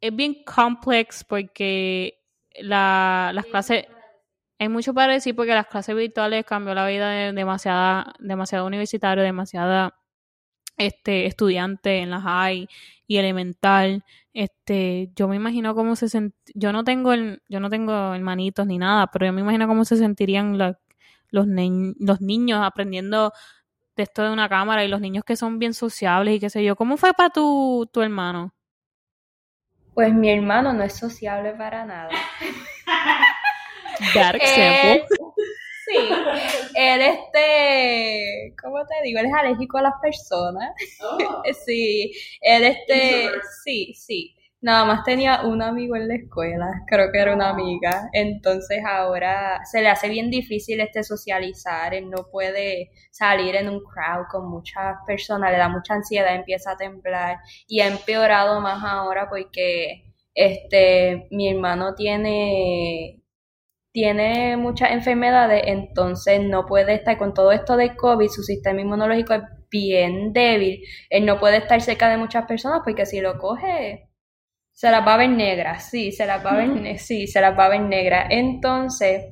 [0.00, 2.20] es bien complex porque
[2.60, 3.86] la, las clases,
[4.58, 9.24] hay mucho para decir porque las clases virtuales cambió la vida de demasiada, demasiado universitario,
[9.24, 9.99] demasiada
[10.80, 12.68] este estudiante en la high
[13.06, 14.04] y elemental.
[14.32, 16.34] Este, yo me imagino cómo se sent...
[16.54, 19.84] yo no tengo el, yo no tengo hermanitos ni nada, pero yo me imagino cómo
[19.84, 20.76] se sentirían los,
[21.30, 21.46] los
[22.20, 23.32] niños aprendiendo
[23.96, 26.76] esto de una cámara y los niños que son bien sociables y qué sé yo.
[26.76, 28.54] ¿Cómo fue para tu, tu hermano?
[29.94, 32.10] Pues mi hermano no es sociable para nada.
[34.14, 35.02] Dark él,
[35.90, 36.08] Sí,
[36.74, 39.18] él este, ¿cómo te digo?
[39.20, 40.72] Él es alérgico a las personas.
[41.02, 41.42] Oh.
[41.66, 43.30] sí, él este,
[43.64, 44.36] sí, sí.
[44.62, 48.10] Nada más tenía un amigo en la escuela, creo que era una amiga.
[48.12, 53.80] Entonces ahora se le hace bien difícil este socializar, él no puede salir en un
[53.80, 58.84] crowd con muchas personas, le da mucha ansiedad, empieza a temblar y ha empeorado más
[58.84, 63.19] ahora porque este mi hermano tiene
[63.92, 69.34] tiene muchas enfermedades, entonces no puede estar con todo esto de COVID, su sistema inmunológico
[69.34, 74.10] es bien débil, él no puede estar cerca de muchas personas porque si lo coge
[74.80, 77.58] se las va a ver negras, sí, se las va a ver, sí, se las
[77.58, 78.28] va a ver negras.
[78.30, 79.26] Entonces,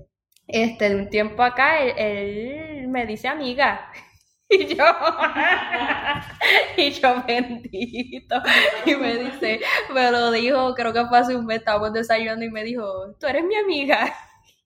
[0.46, 3.90] este, de un tiempo acá, él, me dice amiga.
[4.50, 4.84] Y yo,
[6.78, 8.42] y yo bendito.
[8.86, 9.60] Y me dice,
[9.92, 12.84] me lo dijo, creo que fue hace un mes, estábamos desayunando y me dijo,
[13.20, 14.10] tú eres mi amiga.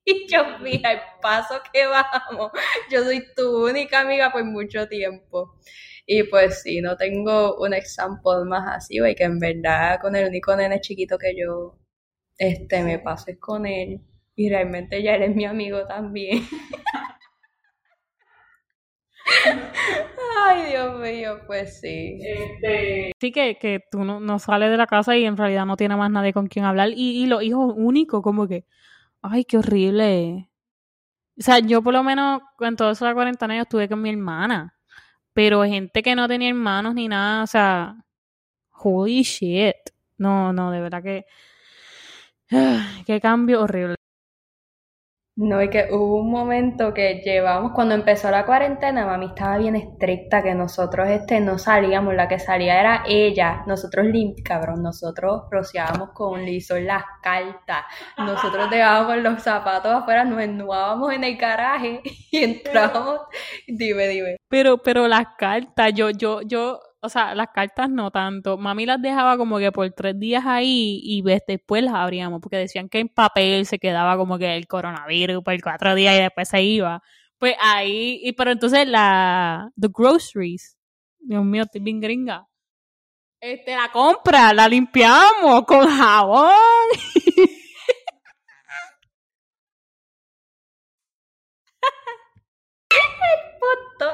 [0.04, 2.50] Y yo, mira, el paso que vamos,
[2.90, 5.54] yo soy tu única amiga por mucho tiempo.
[6.06, 10.28] Y pues sí, no tengo un ejemplo más así, güey, que en verdad con el
[10.28, 11.78] único nene chiquito que yo
[12.38, 14.00] este, me paso con él.
[14.34, 16.42] Y realmente ya eres mi amigo también.
[20.44, 22.18] Ay, Dios mío, pues sí.
[22.22, 23.12] Este...
[23.20, 25.98] Sí, que, que tú no, no, sales de la casa y en realidad no tienes
[25.98, 26.88] más nadie con quien hablar.
[26.90, 28.64] Y, y los hijos únicos, como que,
[29.22, 30.50] ay, qué horrible.
[31.38, 34.76] O sea, yo por lo menos en toda esa cuarentena yo estuve con mi hermana.
[35.34, 37.96] Pero gente que no tenía hermanos ni nada, o sea,
[38.72, 39.76] holy shit.
[40.18, 41.26] No, no, de verdad que.
[43.06, 43.96] qué cambio horrible.
[45.34, 49.74] No, y que hubo un momento que llevamos, cuando empezó la cuarentena, mami estaba bien
[49.76, 54.06] estricta, que nosotros este no salíamos, la que salía era ella, nosotros
[54.44, 57.84] cabrón, nosotros rociábamos con liso las cartas,
[58.18, 63.20] nosotros dejábamos los zapatos afuera, nos ennuábamos en el garaje y entrábamos,
[63.66, 64.36] dime, dime.
[64.48, 68.56] Pero, pero las cartas, yo, yo, yo, o sea, las cartas no tanto.
[68.56, 72.88] Mami las dejaba como que por tres días ahí y después las abríamos, porque decían
[72.88, 76.62] que en papel se quedaba como que el coronavirus por cuatro días y después se
[76.62, 77.02] iba.
[77.38, 80.78] Pues ahí, y pero entonces la, the groceries,
[81.18, 82.46] Dios mío, estoy bien gringa.
[83.40, 86.52] Este, la compra, la limpiamos con jabón.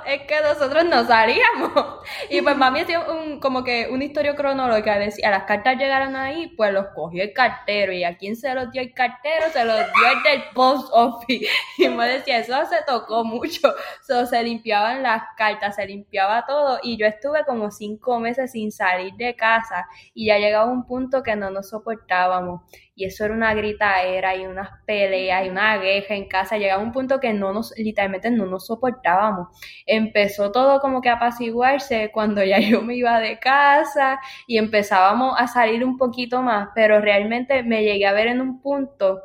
[0.05, 1.99] es que nosotros no salíamos.
[2.31, 4.99] Y pues mami hacía un, como que una historia cronológica.
[4.99, 7.93] Decía, las cartas llegaron ahí, pues los cogió el cartero.
[7.93, 9.47] ¿Y a quién se los dio el cartero?
[9.53, 11.47] Se los dio el del post office.
[11.79, 13.75] Y me decía, eso se tocó mucho.
[14.03, 16.81] se limpiaban las cartas, se limpiaba todo.
[16.83, 19.87] Y yo estuve como cinco meses sin salir de casa.
[20.15, 22.63] Y ya llegaba un punto que no nos soportábamos.
[22.99, 26.59] Y eso era una gritaera y unas peleas y una guerra en casa.
[26.59, 29.49] Llegaba un punto que no nos, literalmente no nos soportábamos.
[29.87, 34.19] Empezó todo como que a apaciguarse cuando ya yo me iba de casa
[34.49, 38.61] y empezábamos a salir un poquito más, pero realmente me llegué a ver en un
[38.61, 39.21] punto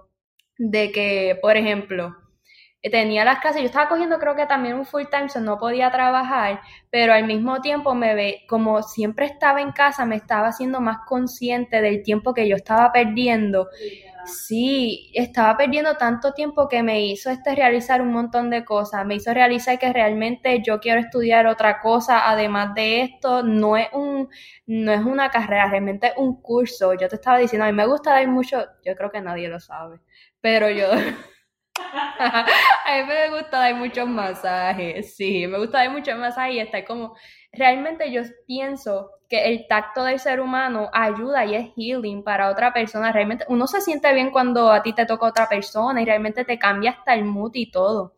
[0.60, 2.16] de que, por ejemplo,
[2.90, 5.90] tenía las clases, yo estaba cogiendo creo que también un full time, so no podía
[5.92, 10.82] trabajar, pero al mismo tiempo me ve, como siempre estaba en casa, me estaba haciendo
[10.82, 13.70] más consciente del tiempo que yo estaba perdiendo.
[14.26, 19.16] Sí, estaba perdiendo tanto tiempo que me hizo este realizar un montón de cosas, me
[19.16, 24.30] hizo realizar que realmente yo quiero estudiar otra cosa además de esto, no es un
[24.66, 26.94] no es una carrera, realmente es un curso.
[26.94, 29.60] Yo te estaba diciendo, a mí me gusta dar mucho, yo creo que nadie lo
[29.60, 30.00] sabe,
[30.40, 30.88] pero yo
[32.20, 32.46] a
[32.96, 37.16] mí me gusta dar muchos masajes, sí, me gusta dar muchos masajes y estar como,
[37.52, 42.74] realmente yo pienso que el tacto del ser humano ayuda y es healing para otra
[42.74, 46.46] persona, realmente uno se siente bien cuando a ti te toca otra persona y realmente
[46.46, 48.16] te cambia hasta el mood y todo.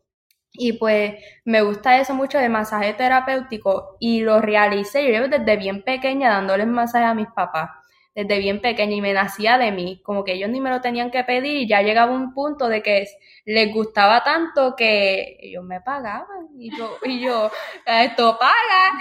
[0.54, 5.84] Y pues me gusta eso mucho de masaje terapéutico y lo realicé yo desde bien
[5.84, 7.70] pequeña dándoles masaje a mis papás
[8.16, 11.12] desde bien pequeña y me nacía de mí, como que ellos ni me lo tenían
[11.12, 13.06] que pedir y ya llegaba un punto de que
[13.46, 17.52] les gustaba tanto que ellos me pagaban y yo, y yo,
[17.86, 19.00] esto paga.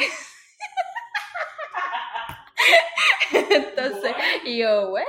[3.32, 5.06] Entonces, y yo, bueno,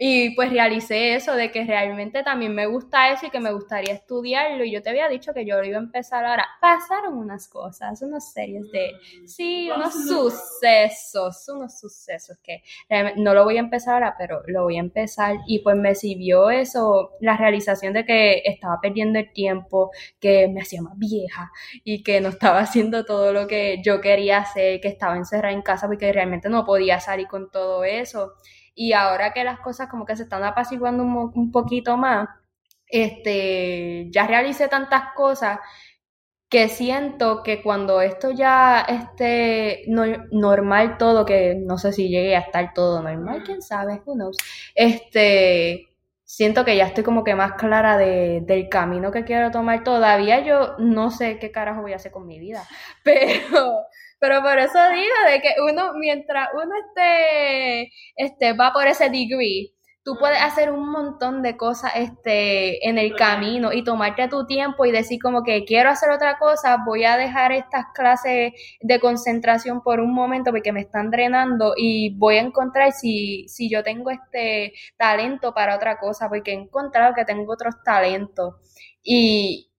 [0.00, 3.92] y pues realicé eso de que realmente también me gusta eso y que me gustaría
[3.94, 4.64] estudiarlo.
[4.64, 6.46] Y yo te había dicho que yo lo iba a empezar ahora.
[6.60, 8.92] Pasaron unas cosas, unas series de,
[9.26, 14.62] sí, unos sucesos, unos sucesos que realmente no lo voy a empezar ahora, pero lo
[14.62, 15.38] voy a empezar.
[15.48, 19.90] Y pues me sirvió eso, la realización de que estaba perdiendo el tiempo,
[20.20, 21.50] que me hacía más vieja
[21.82, 25.62] y que no estaba haciendo todo lo que yo quería hacer, que estaba encerrada en
[25.62, 28.34] casa porque realmente no podía salir con todo eso.
[28.80, 32.28] Y ahora que las cosas como que se están apaciguando un, poquito más,
[32.86, 35.58] este, ya realicé tantas cosas
[36.48, 42.40] que siento que cuando esto ya esté normal todo, que no sé si llegue a
[42.40, 44.36] estar todo normal, quién sabe, who knows,
[44.76, 45.88] este,
[46.22, 49.82] siento que ya estoy como que más clara de, del camino que quiero tomar.
[49.82, 52.62] Todavía yo no sé qué carajo voy a hacer con mi vida,
[53.02, 53.86] pero
[54.18, 59.72] pero por eso digo de que uno, mientras uno esté, este, va por ese degree,
[60.08, 64.86] tú puedes hacer un montón de cosas este, en el camino y tomarte tu tiempo
[64.86, 69.82] y decir como que quiero hacer otra cosa, voy a dejar estas clases de concentración
[69.82, 74.10] por un momento porque me están drenando y voy a encontrar si, si yo tengo
[74.10, 78.54] este talento para otra cosa, porque he encontrado que tengo otros talentos.
[79.02, 79.70] Y,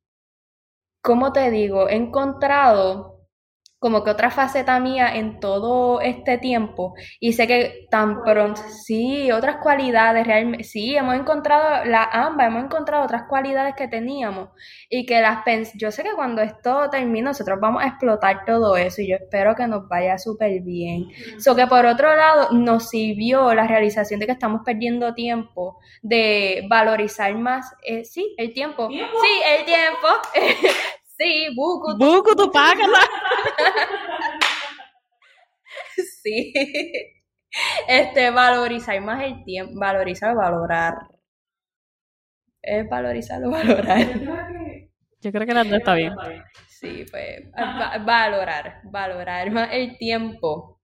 [1.01, 1.89] ¿cómo te digo?
[1.89, 3.18] He encontrado
[3.79, 6.93] como que otra faceta mía en todo este tiempo.
[7.19, 12.65] Y sé que tan pronto, sí, otras cualidades, realmente, sí, hemos encontrado la ambas, hemos
[12.65, 14.49] encontrado otras cualidades que teníamos
[14.89, 18.75] y que las pens yo sé que cuando esto termine nosotros vamos a explotar todo
[18.75, 21.07] eso y yo espero que nos vaya súper bien.
[21.39, 26.65] So que por otro lado nos sirvió la realización de que estamos perdiendo tiempo, de
[26.69, 28.97] valorizar más, eh, sí, el tiempo, sí,
[29.57, 30.07] el tiempo,
[31.19, 31.97] Sí, buku.
[31.97, 32.97] Buku tu págala.
[36.23, 36.53] sí.
[37.87, 40.93] Este, valorizar más el tiempo, valorizar, valorar.
[42.61, 44.07] Es valorizar o valorar.
[45.21, 46.13] Yo creo que la está bien.
[46.67, 47.51] Sí, pues,
[48.05, 50.79] valorar, valorar más el tiempo.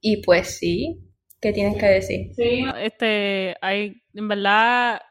[0.00, 0.98] Y pues sí,
[1.38, 2.32] ¿qué tienes que decir?
[2.34, 5.02] Sí, este, hay, en verdad,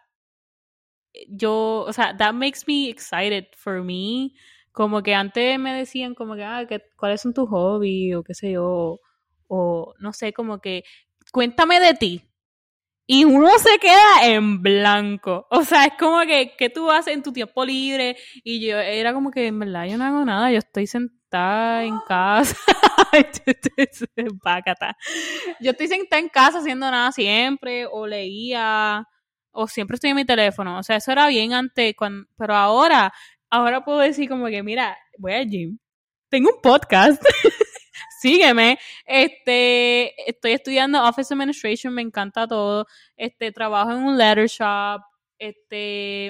[1.29, 4.33] yo, o sea, that makes me excited for me.
[4.71, 8.15] Como que antes me decían como que, ah, que, ¿cuáles son tus hobbies?
[8.15, 8.99] O qué sé yo,
[9.47, 10.83] o no sé, como que,
[11.31, 12.23] cuéntame de ti.
[13.07, 15.47] Y uno se queda en blanco.
[15.49, 18.17] O sea, es como que, ¿qué tú haces en tu tiempo libre?
[18.43, 21.97] Y yo era como que, en verdad, yo no hago nada, yo estoy sentada en
[22.07, 22.55] casa.
[25.59, 29.05] yo estoy sentada en casa haciendo nada siempre, o leía,
[29.59, 30.79] o siempre estoy en mi teléfono.
[30.79, 31.93] O sea, eso era bien antes,
[32.37, 33.13] pero ahora,
[33.49, 35.77] ahora puedo decir como que, mira, voy al gym,
[36.29, 37.21] tengo un podcast,
[38.21, 42.87] sígueme, este, estoy estudiando Office Administration, me encanta todo,
[43.17, 45.01] este, trabajo en un letter shop,
[45.37, 46.27] este,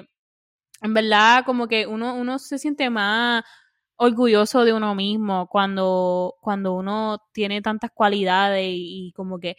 [0.82, 3.44] en verdad, como que uno, uno se siente más
[3.98, 9.56] orgulloso de uno mismo cuando, cuando uno tiene tantas cualidades y como que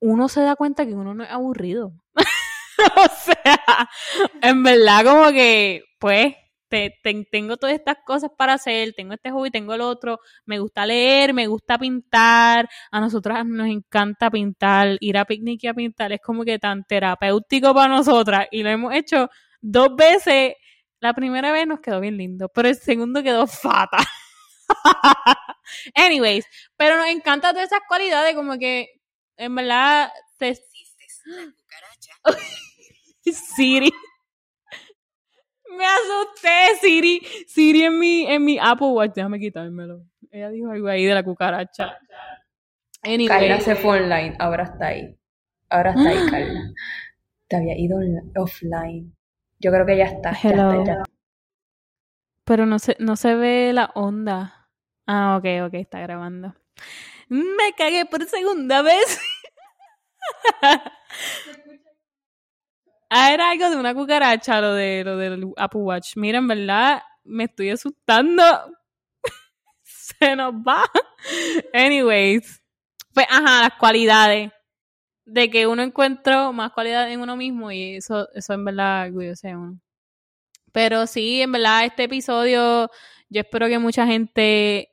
[0.00, 1.92] uno se da cuenta que uno no es aburrido.
[2.96, 3.88] o sea,
[4.42, 6.34] en verdad como que, pues,
[7.30, 11.34] tengo todas estas cosas para hacer, tengo este hobby, tengo el otro, me gusta leer,
[11.34, 16.20] me gusta pintar, a nosotras nos encanta pintar, ir a picnic y a pintar es
[16.20, 19.28] como que tan terapéutico para nosotras y lo hemos hecho
[19.60, 20.54] dos veces.
[21.00, 23.98] La primera vez nos quedó bien lindo, pero el segundo quedó fata.
[25.94, 28.88] Anyways, pero nos encanta todas esas cualidades, como que
[29.36, 30.56] en verdad te...
[33.30, 33.92] Siri.
[35.76, 37.22] Me asusté, Siri.
[37.46, 39.14] Siri en mi, en mi Apple Watch.
[39.14, 40.04] Déjame quitármelo.
[40.30, 41.98] Ella dijo algo ahí de la cucaracha.
[43.02, 43.28] Anyway.
[43.28, 44.36] Carla se fue online.
[44.38, 45.16] Ahora está ahí.
[45.68, 46.72] Ahora está ahí, Carla.
[47.48, 47.98] Te había ido
[48.36, 49.14] offline.
[49.60, 50.32] Yo creo que ya está.
[50.42, 50.84] Hello.
[52.44, 54.68] Pero no se, no se ve la onda.
[55.06, 56.54] Ah, ok, ok, está grabando.
[57.28, 59.20] Me cagué por segunda vez.
[63.12, 66.16] ah, era algo de una cucaracha, lo de lo del Apple Watch.
[66.16, 67.02] Miren, ¿verdad?
[67.24, 68.42] Me estoy asustando.
[69.82, 70.84] Se nos va.
[71.74, 72.62] Anyways.
[73.12, 74.50] Pues, ajá, las cualidades.
[75.24, 79.46] De que uno encuentra más cualidad en uno mismo y eso, eso en verdad orgulloso
[79.46, 79.80] de uno.
[80.72, 82.90] Pero sí, en verdad, este episodio,
[83.28, 84.90] yo espero que mucha gente,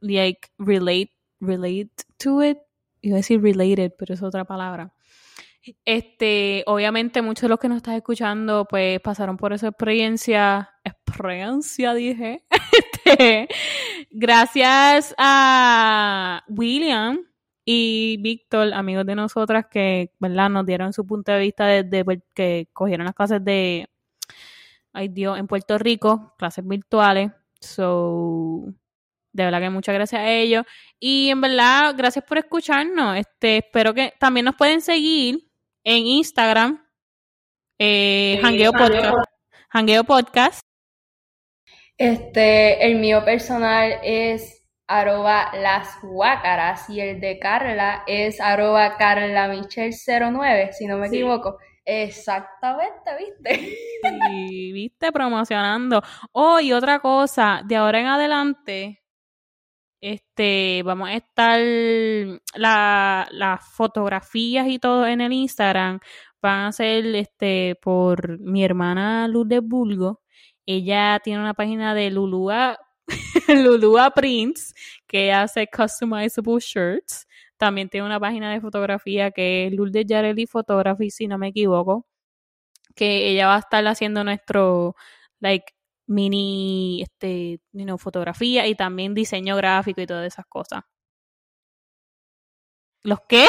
[0.00, 2.58] like, relate, relate to it.
[3.02, 4.94] Iba a decir related, pero es otra palabra.
[5.84, 11.92] Este, obviamente muchos de los que nos están escuchando, pues pasaron por esa experiencia, experiencia
[11.92, 12.46] dije,
[13.04, 13.48] este,
[14.10, 17.18] gracias a William
[17.64, 20.48] y Víctor, amigos de nosotras que, ¿verdad?
[20.48, 23.86] Nos dieron su punto de vista desde pues, que cogieron las clases de,
[24.94, 28.64] ay Dios, en Puerto Rico, clases virtuales, so,
[29.32, 30.64] de verdad que muchas gracias a ellos.
[30.98, 33.16] Y en verdad, gracias por escucharnos.
[33.18, 35.49] Este, espero que también nos pueden seguir
[35.84, 36.86] en Instagram,
[37.78, 40.60] eh, Hangueo Podcast.
[41.96, 50.72] Este, el mío personal es arroba las guácaras y el de Carla es arroba carlamichel09,
[50.72, 51.58] si no me equivoco.
[51.84, 53.76] Exactamente, ¿viste?
[54.28, 56.02] Sí, viste, promocionando.
[56.32, 58.99] Oh, y otra cosa, de ahora en adelante,
[60.00, 61.60] este, vamos a estar,
[62.54, 66.00] las fotografías y todo en el Instagram
[66.42, 70.22] van a ser este, por mi hermana Luz de Bulgo.
[70.66, 72.78] Ella tiene una página de Lulua,
[73.48, 74.74] Lulua Prints,
[75.06, 77.26] que hace customizable shirts.
[77.56, 81.48] También tiene una página de fotografía que es Luz de Yareli Photography, si no me
[81.48, 82.06] equivoco.
[82.94, 84.96] Que ella va a estar haciendo nuestro,
[85.40, 85.72] like,
[86.10, 90.82] mini este, you fotografía y también diseño gráfico y todas esas cosas.
[93.02, 93.46] ¿Los qué?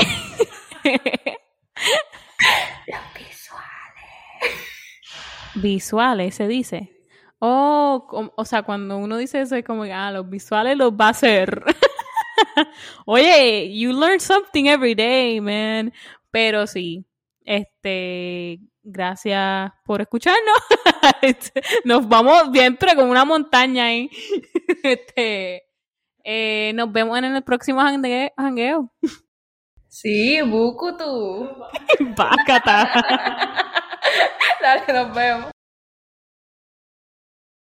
[2.88, 4.10] Los visuales.
[5.56, 6.92] Visuales, se dice.
[7.40, 11.08] Oh, o sea, cuando uno dice eso es como que, ah, los visuales los va
[11.08, 11.64] a hacer.
[13.06, 15.92] Oye, you learn something every day, man.
[16.30, 17.06] Pero sí,
[17.44, 20.58] este, gracias por escucharnos.
[21.86, 24.10] nos vamos bien, pero con una montaña ahí.
[24.84, 25.64] este,
[26.24, 28.92] eh, nos vemos en el próximo jangueo.
[29.88, 31.50] Sí, Bukutu.
[32.16, 32.90] Bácata.
[34.62, 35.52] Dale, nos vemos.